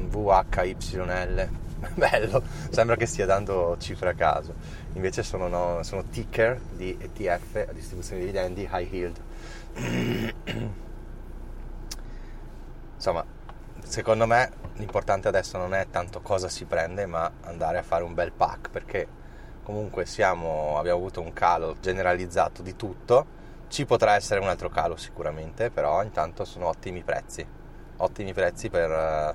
VHYL. 0.08 1.48
Bello, 1.94 2.42
sembra 2.70 2.96
che 2.96 3.06
stia 3.06 3.24
dando 3.26 3.76
cifre 3.78 4.10
a 4.10 4.14
caso. 4.14 4.54
Invece 4.94 5.22
sono, 5.22 5.48
no, 5.48 5.82
sono 5.82 6.04
ticker 6.04 6.60
di 6.72 6.96
ETF 6.98 7.72
distribuzione 7.72 8.20
di 8.20 8.26
dividendi 8.26 8.68
high 8.70 8.92
yield. 8.92 9.20
Insomma, 12.96 13.24
secondo 13.84 14.26
me 14.26 14.50
l'importante 14.74 15.28
adesso 15.28 15.56
non 15.56 15.72
è 15.74 15.86
tanto 15.88 16.20
cosa 16.20 16.48
si 16.48 16.64
prende, 16.64 17.06
ma 17.06 17.30
andare 17.42 17.78
a 17.78 17.82
fare 17.82 18.02
un 18.02 18.14
bel 18.14 18.32
pack 18.32 18.70
perché 18.70 19.06
comunque 19.68 20.06
siamo, 20.06 20.78
abbiamo 20.78 20.96
avuto 20.96 21.20
un 21.20 21.34
calo 21.34 21.76
generalizzato 21.78 22.62
di 22.62 22.74
tutto, 22.74 23.36
ci 23.68 23.84
potrà 23.84 24.14
essere 24.14 24.40
un 24.40 24.48
altro 24.48 24.70
calo 24.70 24.96
sicuramente, 24.96 25.68
però 25.68 26.02
intanto 26.02 26.46
sono 26.46 26.68
ottimi 26.68 27.02
prezzi, 27.02 27.46
ottimi 27.98 28.32
prezzi 28.32 28.70
per 28.70 28.90
eh, 28.90 29.34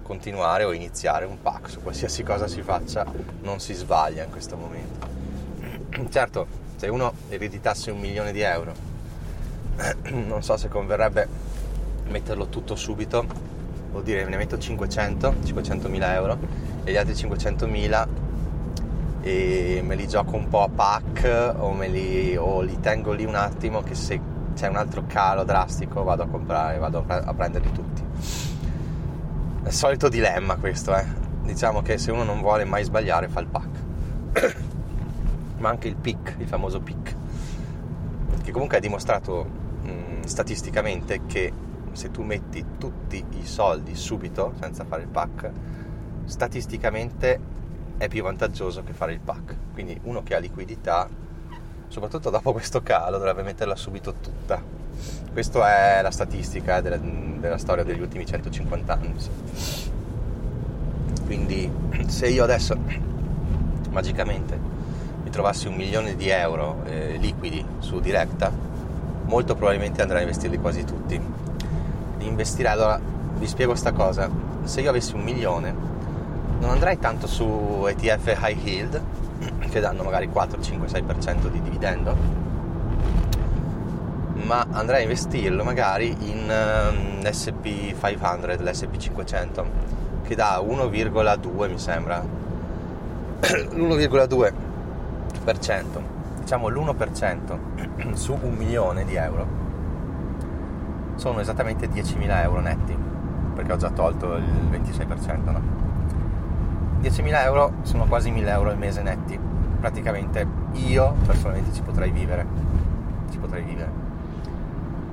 continuare 0.00 0.64
o 0.64 0.72
iniziare 0.72 1.26
un 1.26 1.42
pack 1.42 1.68
su 1.68 1.82
qualsiasi 1.82 2.22
cosa 2.24 2.48
si 2.48 2.62
faccia, 2.62 3.04
non 3.42 3.60
si 3.60 3.74
sbaglia 3.74 4.24
in 4.24 4.30
questo 4.30 4.56
momento. 4.56 5.06
Certo, 6.08 6.46
se 6.76 6.88
uno 6.88 7.12
ereditasse 7.28 7.90
un 7.90 8.00
milione 8.00 8.32
di 8.32 8.40
euro, 8.40 8.72
non 10.08 10.42
so 10.42 10.56
se 10.56 10.68
converrebbe 10.68 11.28
metterlo 12.06 12.46
tutto 12.46 12.74
subito, 12.74 13.26
vuol 13.90 14.02
dire 14.02 14.24
ne 14.24 14.36
metto 14.38 14.56
500, 14.56 15.34
500 15.44 15.88
mila 15.90 16.14
euro 16.14 16.38
e 16.84 16.90
gli 16.90 16.96
altri 16.96 17.14
500 17.14 17.66
mila 17.66 18.23
e 19.26 19.80
me 19.82 19.94
li 19.94 20.06
gioco 20.06 20.36
un 20.36 20.48
po' 20.48 20.64
a 20.64 20.68
pack 20.68 21.54
o, 21.56 21.74
li, 21.80 22.36
o 22.36 22.60
li 22.60 22.78
tengo 22.78 23.12
lì 23.12 23.24
un 23.24 23.34
attimo 23.34 23.82
che 23.82 23.94
se 23.94 24.20
c'è 24.54 24.68
un 24.68 24.76
altro 24.76 25.04
calo 25.06 25.44
drastico 25.44 26.02
vado 26.02 26.24
a 26.24 26.26
comprare, 26.26 26.76
vado 26.76 27.02
a 27.08 27.32
prenderli 27.32 27.72
tutti. 27.72 28.02
È 29.62 29.68
il 29.68 29.72
solito 29.72 30.10
dilemma 30.10 30.56
questo, 30.56 30.94
eh. 30.94 31.06
Diciamo 31.42 31.80
che 31.80 31.96
se 31.96 32.12
uno 32.12 32.22
non 32.22 32.42
vuole 32.42 32.64
mai 32.64 32.84
sbagliare 32.84 33.28
fa 33.28 33.40
il 33.40 33.46
pack. 33.46 33.82
Ma 35.56 35.70
anche 35.70 35.88
il 35.88 35.96
pick, 35.96 36.36
il 36.38 36.46
famoso 36.46 36.80
pick, 36.80 37.16
che 38.42 38.52
comunque 38.52 38.76
è 38.76 38.80
dimostrato 38.80 39.46
mh, 39.82 39.88
mm, 39.88 40.22
statisticamente 40.24 41.22
che 41.24 41.50
se 41.92 42.10
tu 42.10 42.22
metti 42.22 42.62
tutti 42.76 43.24
i 43.40 43.46
soldi 43.46 43.94
subito, 43.94 44.52
senza 44.60 44.84
fare 44.84 45.02
il 45.02 45.08
pack, 45.08 45.50
statisticamente 46.26 47.52
è 47.96 48.08
più 48.08 48.22
vantaggioso 48.22 48.82
che 48.82 48.92
fare 48.92 49.12
il 49.12 49.20
pack. 49.20 49.54
Quindi 49.72 49.98
uno 50.04 50.22
che 50.22 50.34
ha 50.34 50.38
liquidità 50.38 51.08
soprattutto 51.88 52.30
dopo 52.30 52.50
questo 52.52 52.82
calo 52.82 53.18
dovrebbe 53.18 53.42
metterla 53.42 53.76
subito 53.76 54.14
tutta. 54.20 54.60
Questa 55.32 55.98
è 55.98 56.02
la 56.02 56.10
statistica 56.10 56.80
della, 56.80 56.96
della 56.96 57.58
storia 57.58 57.84
degli 57.84 58.00
ultimi 58.00 58.26
150 58.26 58.92
anni. 58.92 59.14
Quindi 61.24 61.70
se 62.08 62.28
io 62.28 62.42
adesso 62.42 62.76
magicamente 63.90 64.58
mi 65.22 65.30
trovassi 65.30 65.68
un 65.68 65.74
milione 65.74 66.16
di 66.16 66.28
euro 66.28 66.82
eh, 66.84 67.16
liquidi 67.16 67.64
su 67.78 68.00
Directa, 68.00 68.50
molto 69.26 69.54
probabilmente 69.54 70.02
andrei 70.02 70.20
a 70.20 70.22
investirli 70.22 70.58
quasi 70.58 70.84
tutti. 70.84 71.20
Investirei, 72.18 72.72
allora 72.72 73.00
vi 73.38 73.46
spiego 73.46 73.70
questa 73.70 73.92
cosa, 73.92 74.28
se 74.64 74.80
io 74.80 74.90
avessi 74.90 75.14
un 75.14 75.22
milione 75.22 75.92
non 76.58 76.70
andrei 76.70 76.98
tanto 76.98 77.26
su 77.26 77.86
ETF 77.88 78.38
high 78.40 78.64
yield 78.64 79.02
che 79.68 79.80
danno 79.80 80.02
magari 80.02 80.28
4, 80.28 80.60
5, 80.60 80.86
6% 80.86 81.48
di 81.48 81.60
dividendo, 81.60 82.16
ma 84.44 84.66
andrei 84.70 85.00
a 85.00 85.02
investirlo 85.02 85.64
magari 85.64 86.16
in 86.30 86.48
um, 86.48 87.20
SP 87.26 87.94
500, 87.98 88.62
l'SP 88.62 88.96
500, 88.96 89.66
che 90.22 90.34
dà 90.34 90.62
1,2 90.64 91.70
mi 91.70 91.78
sembra, 91.78 92.24
l'1,2%, 93.40 95.84
diciamo 96.40 96.68
l'1% 96.68 98.12
su 98.14 98.38
un 98.40 98.54
milione 98.54 99.04
di 99.04 99.16
euro, 99.16 99.46
sono 101.16 101.40
esattamente 101.40 101.88
10.000 101.88 102.42
euro 102.42 102.60
netti, 102.60 102.96
perché 103.54 103.72
ho 103.72 103.76
già 103.76 103.90
tolto 103.90 104.36
il 104.36 104.68
26%, 104.70 105.50
no? 105.50 105.83
10.000 107.04 107.42
euro 107.42 107.72
sono 107.82 108.06
quasi 108.06 108.32
1.000 108.32 108.48
euro 108.48 108.70
al 108.70 108.78
mese 108.78 109.02
netti 109.02 109.38
praticamente 109.78 110.46
io 110.72 111.14
personalmente 111.26 111.70
ci 111.74 111.82
potrei 111.82 112.10
vivere. 112.10 112.46
Ci 113.30 113.36
potrei 113.36 113.62
vivere. 113.62 113.90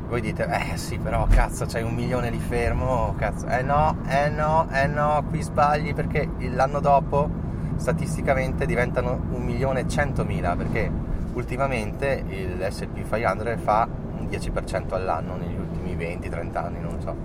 Voi 0.08 0.22
dite, 0.22 0.48
eh 0.48 0.78
sì, 0.78 0.98
però 0.98 1.28
cazzo, 1.30 1.66
c'hai 1.66 1.84
un 1.84 1.94
milione 1.94 2.30
lì 2.30 2.40
fermo, 2.40 3.14
cazzo. 3.18 3.48
Eh 3.48 3.62
no, 3.62 3.98
eh 4.08 4.30
no, 4.30 4.70
eh 4.72 4.88
no, 4.88 5.26
qui 5.30 5.42
sbagli 5.42 5.94
perché 5.94 6.30
l'anno 6.52 6.80
dopo 6.80 7.30
statisticamente 7.76 8.66
diventano 8.66 9.20
un 9.32 9.44
milione 9.44 9.82
e 9.82 9.88
centomila 9.90 10.56
perché 10.56 10.90
ultimamente 11.34 12.24
il 12.30 12.66
SP 12.72 13.04
500 13.04 13.58
fa 13.58 13.90
un 14.18 14.28
10% 14.28 14.94
all'anno 14.94 15.36
negli 15.36 15.58
ultimi 15.58 15.96
20-30 15.98 16.58
anni, 16.58 16.80
non 16.80 17.02
so. 17.02 17.16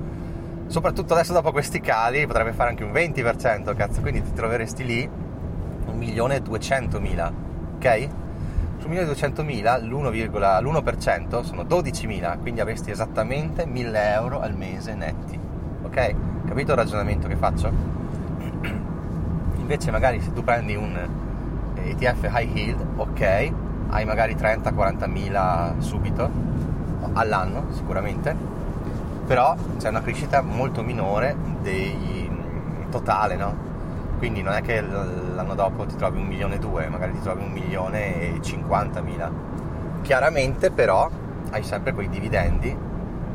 Soprattutto 0.69 1.15
adesso 1.15 1.33
dopo 1.33 1.53
questi 1.53 1.81
cali 1.81 2.27
potrebbe 2.27 2.53
fare 2.53 2.71
anche 2.71 2.83
un 2.83 2.91
20%, 2.91 3.75
cazzo, 3.77 4.01
quindi 4.01 4.23
ti 4.23 4.33
troveresti 4.33 4.85
lì 4.85 5.09
1.200.000, 5.87 7.33
ok? 7.77 8.09
Su 8.79 8.89
1.200.000 8.89 9.85
l'1, 9.85 10.63
l'1% 10.63 11.43
sono 11.43 11.63
12.000, 11.63 12.39
quindi 12.41 12.61
avresti 12.61 12.91
esattamente 12.91 13.65
1.000 13.65 13.93
euro 14.13 14.41
al 14.41 14.57
mese 14.57 14.95
netti, 14.95 15.39
ok? 15.83 16.15
Capito 16.47 16.73
il 16.73 16.79
ragionamento 16.79 17.29
che 17.29 17.37
faccio? 17.37 17.71
Invece 19.57 19.91
magari 19.91 20.21
se 20.21 20.33
tu 20.33 20.43
prendi 20.43 20.75
un 20.75 20.99
ETF 21.75 22.29
high 22.33 22.57
yield, 22.57 22.85
ok, 22.97 23.53
hai 23.89 24.05
magari 24.05 24.35
30-40.000 24.35 25.79
subito 25.79 26.29
all'anno 27.13 27.67
sicuramente, 27.71 28.56
però 29.27 29.55
c'è 29.79 29.89
una 29.89 30.03
crescita 30.03 30.41
molto 30.41 30.83
minore 30.83 31.37
dei 31.61 32.31
totale, 32.91 33.37
no? 33.37 33.67
quindi 34.19 34.43
non 34.43 34.55
è 34.55 34.63
che 34.63 34.81
l'anno 34.81 35.55
dopo 35.55 35.85
ti 35.85 35.97
trovi 35.97 36.19
un 36.19 36.27
milione 36.27 36.55
e 36.55 36.59
due, 36.59 36.89
magari 36.89 37.13
ti 37.13 37.21
trovi 37.21 37.43
un 37.43 37.53
milione 37.53 38.37
e 38.37 38.43
cinquantamila. 38.43 39.31
Chiaramente 40.03 40.71
però 40.71 41.09
hai 41.51 41.63
sempre 41.63 41.93
quei 41.93 42.09
dividendi 42.09 42.77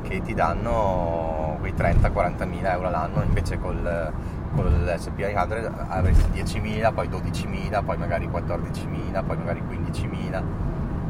che 0.01 0.21
ti 0.21 0.34
danno 0.34 1.58
quei 1.60 1.73
30-40 1.73 2.47
mila 2.47 2.73
euro 2.73 2.88
all'anno, 2.88 3.21
invece 3.21 3.60
col, 3.60 4.12
con 4.56 4.65
l'SPI 4.65 5.23
100 5.23 5.71
avresti 5.88 6.41
10.000, 6.41 6.93
poi 6.93 7.08
12.000, 7.08 7.84
poi 7.86 7.97
magari 7.97 8.27
14.000, 8.27 9.23
poi 9.25 9.38
magari 9.38 9.62
15.000, 9.62 10.43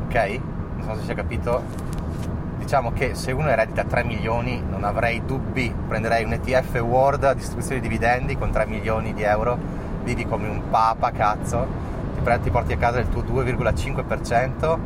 ok? 0.05 0.39
Non 0.75 0.83
so 0.83 0.95
se 0.95 1.05
si 1.05 1.11
è 1.11 1.15
capito 1.15 1.63
diciamo 2.61 2.93
che 2.93 3.15
se 3.15 3.31
uno 3.31 3.49
eredita 3.49 3.83
3 3.83 4.03
milioni 4.03 4.61
non 4.69 4.83
avrei 4.83 5.25
dubbi, 5.25 5.73
prenderei 5.87 6.23
un 6.23 6.33
ETF 6.33 6.79
World 6.81 7.23
a 7.23 7.33
distribuzione 7.33 7.81
di 7.81 7.87
dividendi 7.87 8.37
con 8.37 8.51
3 8.51 8.67
milioni 8.67 9.15
di 9.15 9.23
euro, 9.23 9.57
vivi 10.03 10.25
come 10.25 10.47
un 10.47 10.69
papa, 10.69 11.09
cazzo, 11.09 11.65
ti, 12.13 12.21
prendi, 12.21 12.43
ti 12.43 12.51
porti 12.51 12.73
a 12.73 12.77
casa 12.77 12.99
il 12.99 13.09
tuo 13.09 13.23
2,5%, 13.23 14.77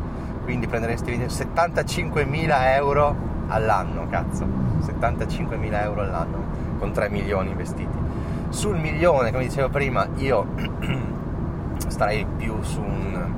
quindi 0.44 0.66
prenderesti 0.66 1.22
75 1.26 2.24
mila 2.24 2.74
euro 2.74 3.14
all'anno, 3.48 4.06
cazzo, 4.08 4.46
75 4.80 5.56
mila 5.58 5.82
euro 5.82 6.00
all'anno 6.00 6.44
con 6.78 6.92
3 6.92 7.10
milioni 7.10 7.50
investiti. 7.50 8.04
Sul 8.48 8.78
milione, 8.78 9.32
come 9.32 9.44
dicevo 9.44 9.68
prima, 9.68 10.08
io 10.16 10.46
starei 11.88 12.26
più 12.38 12.56
su 12.62 12.80
un 12.80 13.28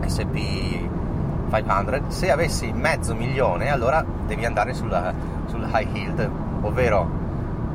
SP 0.00 0.95
500, 1.50 2.10
se 2.10 2.30
avessi 2.30 2.72
mezzo 2.72 3.14
milione 3.14 3.70
allora 3.70 4.04
devi 4.26 4.44
andare 4.44 4.74
sulla, 4.74 5.12
sul 5.46 5.68
high 5.72 5.94
yield, 5.94 6.30
ovvero 6.62 7.08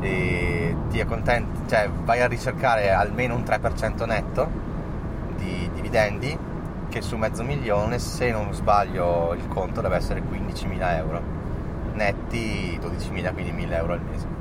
eh, 0.01 0.75
ti 0.89 0.99
accontenti, 0.99 1.61
cioè 1.67 1.89
vai 2.03 2.21
a 2.21 2.27
ricercare 2.27 2.91
almeno 2.91 3.35
un 3.35 3.43
3% 3.43 4.05
netto 4.05 4.49
di 5.37 5.69
dividendi 5.73 6.37
che 6.89 7.01
su 7.01 7.15
mezzo 7.15 7.43
milione, 7.43 7.99
se 7.99 8.31
non 8.31 8.53
sbaglio 8.53 9.33
il 9.33 9.47
conto, 9.47 9.79
deve 9.79 9.95
essere 9.95 10.21
15.000 10.21 10.97
euro, 10.97 11.21
netti 11.93 12.77
12.000, 12.81 13.33
quindi 13.33 13.65
1.000 13.65 13.73
euro 13.75 13.93
al 13.93 14.01
mese. 14.01 14.39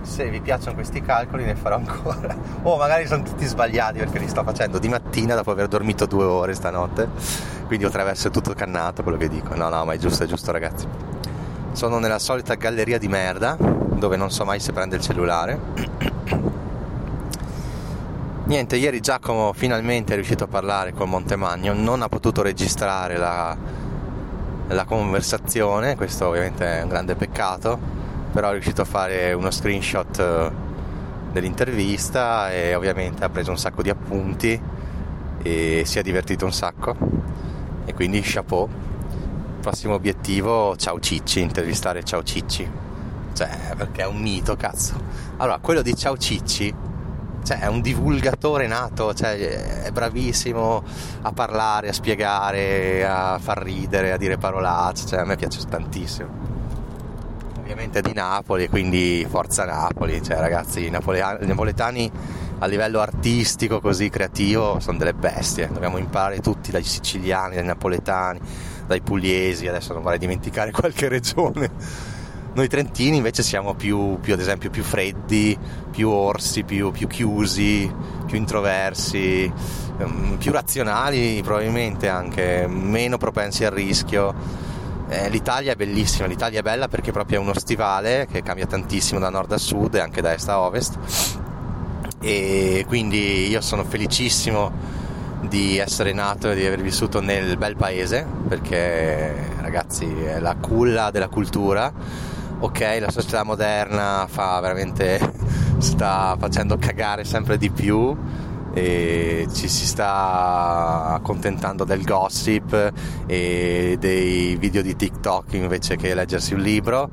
Se 0.00 0.30
vi 0.30 0.40
piacciono 0.40 0.76
questi 0.76 1.02
calcoli 1.02 1.44
ne 1.44 1.54
farò 1.54 1.76
ancora. 1.76 2.34
O 2.62 2.72
oh, 2.72 2.78
magari 2.78 3.06
sono 3.06 3.22
tutti 3.22 3.44
sbagliati 3.44 3.98
perché 3.98 4.18
li 4.18 4.28
sto 4.28 4.42
facendo 4.42 4.78
di 4.78 4.88
mattina 4.88 5.34
dopo 5.34 5.50
aver 5.50 5.68
dormito 5.68 6.06
due 6.06 6.24
ore 6.24 6.54
stanotte 6.54 7.59
quindi 7.70 7.86
essere 8.10 8.30
tutto 8.30 8.52
cannato 8.52 9.04
quello 9.04 9.16
che 9.16 9.28
dico. 9.28 9.54
No, 9.54 9.68
no, 9.68 9.84
ma 9.84 9.92
è 9.92 9.96
giusto, 9.96 10.24
è 10.24 10.26
giusto 10.26 10.50
ragazzi. 10.50 10.88
Sono 11.70 12.00
nella 12.00 12.18
solita 12.18 12.54
galleria 12.54 12.98
di 12.98 13.06
merda, 13.06 13.56
dove 13.56 14.16
non 14.16 14.32
so 14.32 14.44
mai 14.44 14.58
se 14.58 14.72
prende 14.72 14.96
il 14.96 15.02
cellulare. 15.02 15.56
Niente, 18.42 18.74
ieri 18.74 18.98
Giacomo 18.98 19.52
finalmente 19.52 20.14
è 20.14 20.16
riuscito 20.16 20.42
a 20.42 20.46
parlare 20.48 20.92
con 20.92 21.08
Montemagno, 21.08 21.72
non 21.72 22.02
ha 22.02 22.08
potuto 22.08 22.42
registrare 22.42 23.16
la, 23.16 23.56
la 24.66 24.84
conversazione, 24.84 25.94
questo 25.94 26.26
ovviamente 26.26 26.78
è 26.78 26.82
un 26.82 26.88
grande 26.88 27.14
peccato, 27.14 27.78
però 28.32 28.48
è 28.48 28.52
riuscito 28.52 28.82
a 28.82 28.84
fare 28.84 29.32
uno 29.32 29.52
screenshot 29.52 30.18
eh, 30.18 30.50
dell'intervista 31.30 32.50
e 32.50 32.74
ovviamente 32.74 33.22
ha 33.22 33.28
preso 33.28 33.52
un 33.52 33.58
sacco 33.58 33.80
di 33.80 33.90
appunti 33.90 34.60
e 35.42 35.82
si 35.86 35.98
è 36.00 36.02
divertito 36.02 36.44
un 36.44 36.52
sacco 36.52 37.20
e 37.90 37.94
quindi 37.94 38.20
chapeau. 38.22 38.68
Prossimo 39.60 39.94
obiettivo, 39.94 40.74
ciao 40.76 40.98
Cicci, 40.98 41.40
intervistare 41.40 42.02
ciao 42.02 42.22
Cicci. 42.22 42.68
Cioè, 43.32 43.74
perché 43.76 44.02
è 44.02 44.06
un 44.06 44.20
mito, 44.20 44.56
cazzo. 44.56 44.94
Allora, 45.36 45.58
quello 45.58 45.82
di 45.82 45.94
ciao 45.94 46.16
Cicci, 46.16 46.74
cioè, 47.44 47.60
è 47.60 47.66
un 47.66 47.80
divulgatore 47.80 48.66
nato, 48.66 49.12
cioè, 49.12 49.82
è 49.82 49.90
bravissimo 49.90 50.82
a 51.22 51.32
parlare, 51.32 51.88
a 51.88 51.92
spiegare, 51.92 53.06
a 53.06 53.38
far 53.38 53.62
ridere, 53.62 54.12
a 54.12 54.16
dire 54.16 54.38
parolacce, 54.38 55.06
cioè, 55.06 55.20
a 55.20 55.24
me 55.24 55.36
piace 55.36 55.60
tantissimo 55.68 56.50
ovviamente 57.70 58.00
di 58.02 58.12
Napoli, 58.12 58.68
quindi 58.68 59.24
forza 59.30 59.64
Napoli, 59.64 60.20
cioè 60.22 60.38
ragazzi, 60.38 60.86
i 60.86 60.90
napoletani 60.90 62.10
a 62.60 62.66
livello 62.66 63.00
artistico, 63.00 63.80
così 63.80 64.10
creativo, 64.10 64.80
sono 64.80 64.98
delle 64.98 65.14
bestie. 65.14 65.68
Dobbiamo 65.72 65.96
imparare 65.96 66.40
tutti 66.40 66.70
dai 66.70 66.84
siciliani, 66.84 67.54
dai 67.54 67.64
napoletani, 67.64 68.38
dai 68.86 69.00
pugliesi, 69.00 69.66
adesso 69.66 69.94
non 69.94 70.02
vorrei 70.02 70.18
dimenticare 70.18 70.70
qualche 70.72 71.08
regione. 71.08 71.70
Noi 72.52 72.68
trentini 72.68 73.16
invece 73.16 73.42
siamo 73.42 73.74
più, 73.74 74.18
più 74.20 74.34
ad 74.34 74.40
esempio, 74.40 74.68
più 74.68 74.82
freddi, 74.82 75.56
più 75.90 76.10
orsi, 76.10 76.64
più, 76.64 76.90
più 76.90 77.06
chiusi, 77.06 77.90
più 78.26 78.36
introversi, 78.36 79.50
ehm, 79.98 80.36
più 80.38 80.52
razionali 80.52 81.40
probabilmente 81.42 82.08
anche, 82.08 82.66
meno 82.68 83.16
propensi 83.16 83.64
al 83.64 83.72
rischio. 83.72 84.34
Eh, 85.08 85.30
L'Italia 85.30 85.72
è 85.72 85.76
bellissima, 85.76 86.26
l'Italia 86.26 86.58
è 86.58 86.62
bella 86.62 86.88
perché 86.88 87.10
proprio 87.10 87.38
è 87.38 87.40
uno 87.40 87.54
stivale 87.54 88.26
che 88.30 88.42
cambia 88.42 88.66
tantissimo 88.66 89.18
da 89.18 89.30
nord 89.30 89.52
a 89.52 89.58
sud 89.58 89.94
e 89.94 90.00
anche 90.00 90.20
da 90.20 90.34
est 90.34 90.48
a 90.48 90.60
ovest 90.60 90.98
e 92.20 92.84
quindi 92.86 93.48
io 93.48 93.60
sono 93.60 93.84
felicissimo 93.84 94.70
di 95.48 95.78
essere 95.78 96.12
nato 96.12 96.50
e 96.50 96.54
di 96.54 96.66
aver 96.66 96.82
vissuto 96.82 97.20
nel 97.20 97.56
bel 97.56 97.76
paese 97.76 98.26
perché 98.46 99.34
ragazzi 99.60 100.04
è 100.04 100.38
la 100.38 100.56
culla 100.56 101.10
della 101.10 101.28
cultura. 101.28 101.92
Ok 102.62 102.98
la 103.00 103.10
società 103.10 103.42
moderna 103.42 104.26
fa 104.28 104.60
veramente 104.60 105.18
sta 105.78 106.36
facendo 106.38 106.76
cagare 106.76 107.24
sempre 107.24 107.56
di 107.56 107.70
più 107.70 108.14
e 108.72 109.48
ci 109.52 109.66
si 109.66 109.86
sta 109.86 111.06
accontentando 111.14 111.84
del 111.84 112.04
gossip 112.04 112.92
e 113.26 113.96
dei 113.98 114.56
video 114.56 114.82
di 114.82 114.94
TikTok 114.94 115.54
invece 115.54 115.96
che 115.96 116.14
leggersi 116.14 116.54
un 116.54 116.60
libro 116.60 117.08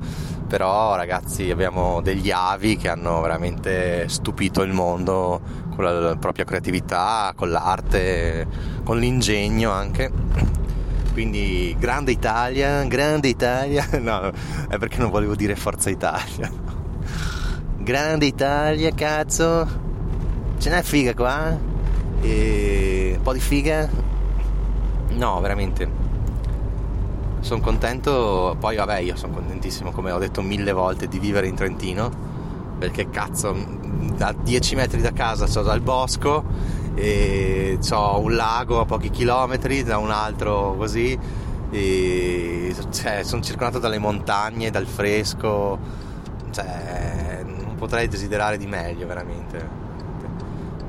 però 0.48 0.96
ragazzi 0.96 1.50
abbiamo 1.50 2.00
degli 2.00 2.30
avi 2.30 2.76
che 2.76 2.88
hanno 2.88 3.20
veramente 3.20 4.08
stupito 4.08 4.62
il 4.62 4.72
mondo 4.72 5.40
con 5.74 5.84
la 5.84 6.16
propria 6.16 6.44
creatività, 6.44 7.32
con 7.36 7.50
l'arte, 7.50 8.46
con 8.82 8.98
l'ingegno 8.98 9.70
anche. 9.70 10.10
Quindi 11.12 11.76
grande 11.78 12.12
Italia, 12.12 12.82
grande 12.84 13.28
Italia, 13.28 13.86
no, 14.00 14.32
è 14.68 14.78
perché 14.78 14.98
non 14.98 15.10
volevo 15.10 15.36
dire 15.36 15.54
Forza 15.54 15.90
Italia. 15.90 16.50
Grande 17.76 18.26
Italia, 18.26 18.90
cazzo, 18.94 19.68
ce 20.58 20.70
n'è 20.70 20.82
figa 20.82 21.14
qua? 21.14 21.56
E... 22.22 23.14
Un 23.16 23.22
po' 23.22 23.32
di 23.32 23.40
figa? 23.40 23.88
No, 25.10 25.40
veramente 25.40 26.07
sono 27.48 27.62
contento, 27.62 28.54
poi 28.60 28.76
vabbè 28.76 28.98
io 28.98 29.16
sono 29.16 29.32
contentissimo 29.32 29.90
come 29.90 30.10
ho 30.10 30.18
detto 30.18 30.42
mille 30.42 30.70
volte 30.72 31.08
di 31.08 31.18
vivere 31.18 31.46
in 31.46 31.54
Trentino 31.54 32.10
perché 32.78 33.08
cazzo 33.08 33.56
da 34.18 34.34
10 34.38 34.74
metri 34.74 35.00
da 35.00 35.12
casa 35.12 35.46
ho 35.46 35.72
il 35.72 35.80
bosco 35.80 36.44
e 36.94 37.78
ho 37.90 38.20
un 38.20 38.34
lago 38.34 38.80
a 38.80 38.84
pochi 38.84 39.08
chilometri 39.08 39.82
da 39.82 39.96
un 39.96 40.10
altro 40.10 40.74
così 40.76 41.18
e 41.70 42.74
cioè, 42.90 43.22
sono 43.22 43.40
circondato 43.40 43.78
dalle 43.78 43.98
montagne, 43.98 44.68
dal 44.70 44.86
fresco 44.86 45.78
cioè 46.50 47.44
non 47.46 47.76
potrei 47.76 48.08
desiderare 48.08 48.58
di 48.58 48.66
meglio 48.66 49.06
veramente. 49.06 49.86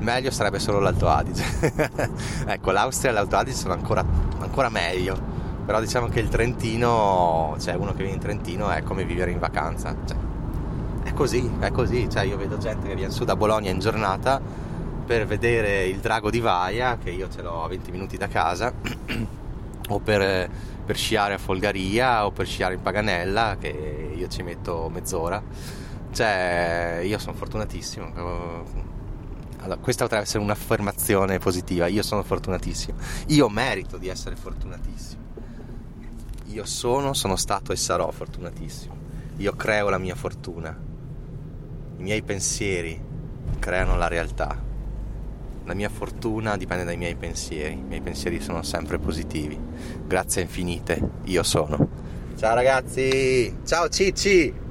Meglio 0.00 0.30
sarebbe 0.30 0.58
solo 0.58 0.78
l'Alto 0.78 1.08
Adige. 1.08 2.08
Ecco 2.46 2.70
l'Austria 2.70 3.12
e 3.12 3.14
l'Alto 3.14 3.36
Adige 3.36 3.56
sono 3.56 3.72
ancora, 3.72 4.04
ancora 4.40 4.68
meglio 4.68 5.29
però 5.70 5.82
diciamo 5.82 6.08
che 6.08 6.18
il 6.18 6.28
Trentino, 6.28 7.54
cioè 7.60 7.74
uno 7.74 7.92
che 7.92 7.98
viene 7.98 8.14
in 8.14 8.18
Trentino 8.18 8.70
è 8.70 8.82
come 8.82 9.04
vivere 9.04 9.30
in 9.30 9.38
vacanza, 9.38 9.94
cioè, 10.04 10.16
è 11.04 11.12
così, 11.12 11.48
è 11.60 11.70
così, 11.70 12.10
cioè 12.10 12.24
io 12.24 12.36
vedo 12.36 12.58
gente 12.58 12.88
che 12.88 12.96
viene 12.96 13.12
su 13.12 13.22
da 13.22 13.36
Bologna 13.36 13.70
in 13.70 13.78
giornata 13.78 14.40
per 15.06 15.28
vedere 15.28 15.84
il 15.86 16.00
drago 16.00 16.28
di 16.28 16.40
Vaia, 16.40 16.98
che 16.98 17.10
io 17.10 17.28
ce 17.30 17.42
l'ho 17.42 17.62
a 17.62 17.68
20 17.68 17.92
minuti 17.92 18.16
da 18.16 18.26
casa, 18.26 18.72
o 19.90 19.98
per, 20.00 20.50
per 20.84 20.96
sciare 20.96 21.34
a 21.34 21.38
Folgaria 21.38 22.26
o 22.26 22.32
per 22.32 22.48
sciare 22.48 22.74
in 22.74 22.82
Paganella, 22.82 23.56
che 23.60 24.12
io 24.12 24.26
ci 24.26 24.42
metto 24.42 24.90
mezz'ora. 24.92 25.40
Cioè, 26.12 27.02
io 27.04 27.18
sono 27.20 27.36
fortunatissimo. 27.36 28.12
Allora, 29.60 29.78
questa 29.80 30.02
potrebbe 30.02 30.24
essere 30.24 30.42
un'affermazione 30.42 31.38
positiva. 31.38 31.86
Io 31.86 32.02
sono 32.02 32.24
fortunatissimo. 32.24 32.98
Io 33.28 33.48
merito 33.48 33.98
di 33.98 34.08
essere 34.08 34.34
fortunatissimo. 34.34 35.29
Io 36.52 36.64
sono, 36.64 37.14
sono 37.14 37.36
stato 37.36 37.72
e 37.72 37.76
sarò 37.76 38.10
fortunatissimo. 38.10 38.96
Io 39.36 39.54
creo 39.54 39.88
la 39.88 39.98
mia 39.98 40.16
fortuna. 40.16 40.76
I 41.96 42.02
miei 42.02 42.22
pensieri 42.22 43.00
creano 43.60 43.96
la 43.96 44.08
realtà. 44.08 44.60
La 45.64 45.74
mia 45.74 45.88
fortuna 45.88 46.56
dipende 46.56 46.82
dai 46.82 46.96
miei 46.96 47.14
pensieri. 47.14 47.74
I 47.74 47.82
miei 47.82 48.00
pensieri 48.00 48.40
sono 48.40 48.62
sempre 48.62 48.98
positivi. 48.98 49.58
Grazie 50.06 50.42
infinite, 50.42 51.10
io 51.24 51.44
sono. 51.44 51.88
Ciao 52.36 52.54
ragazzi! 52.54 53.58
Ciao 53.64 53.88
Cicci! 53.88 54.69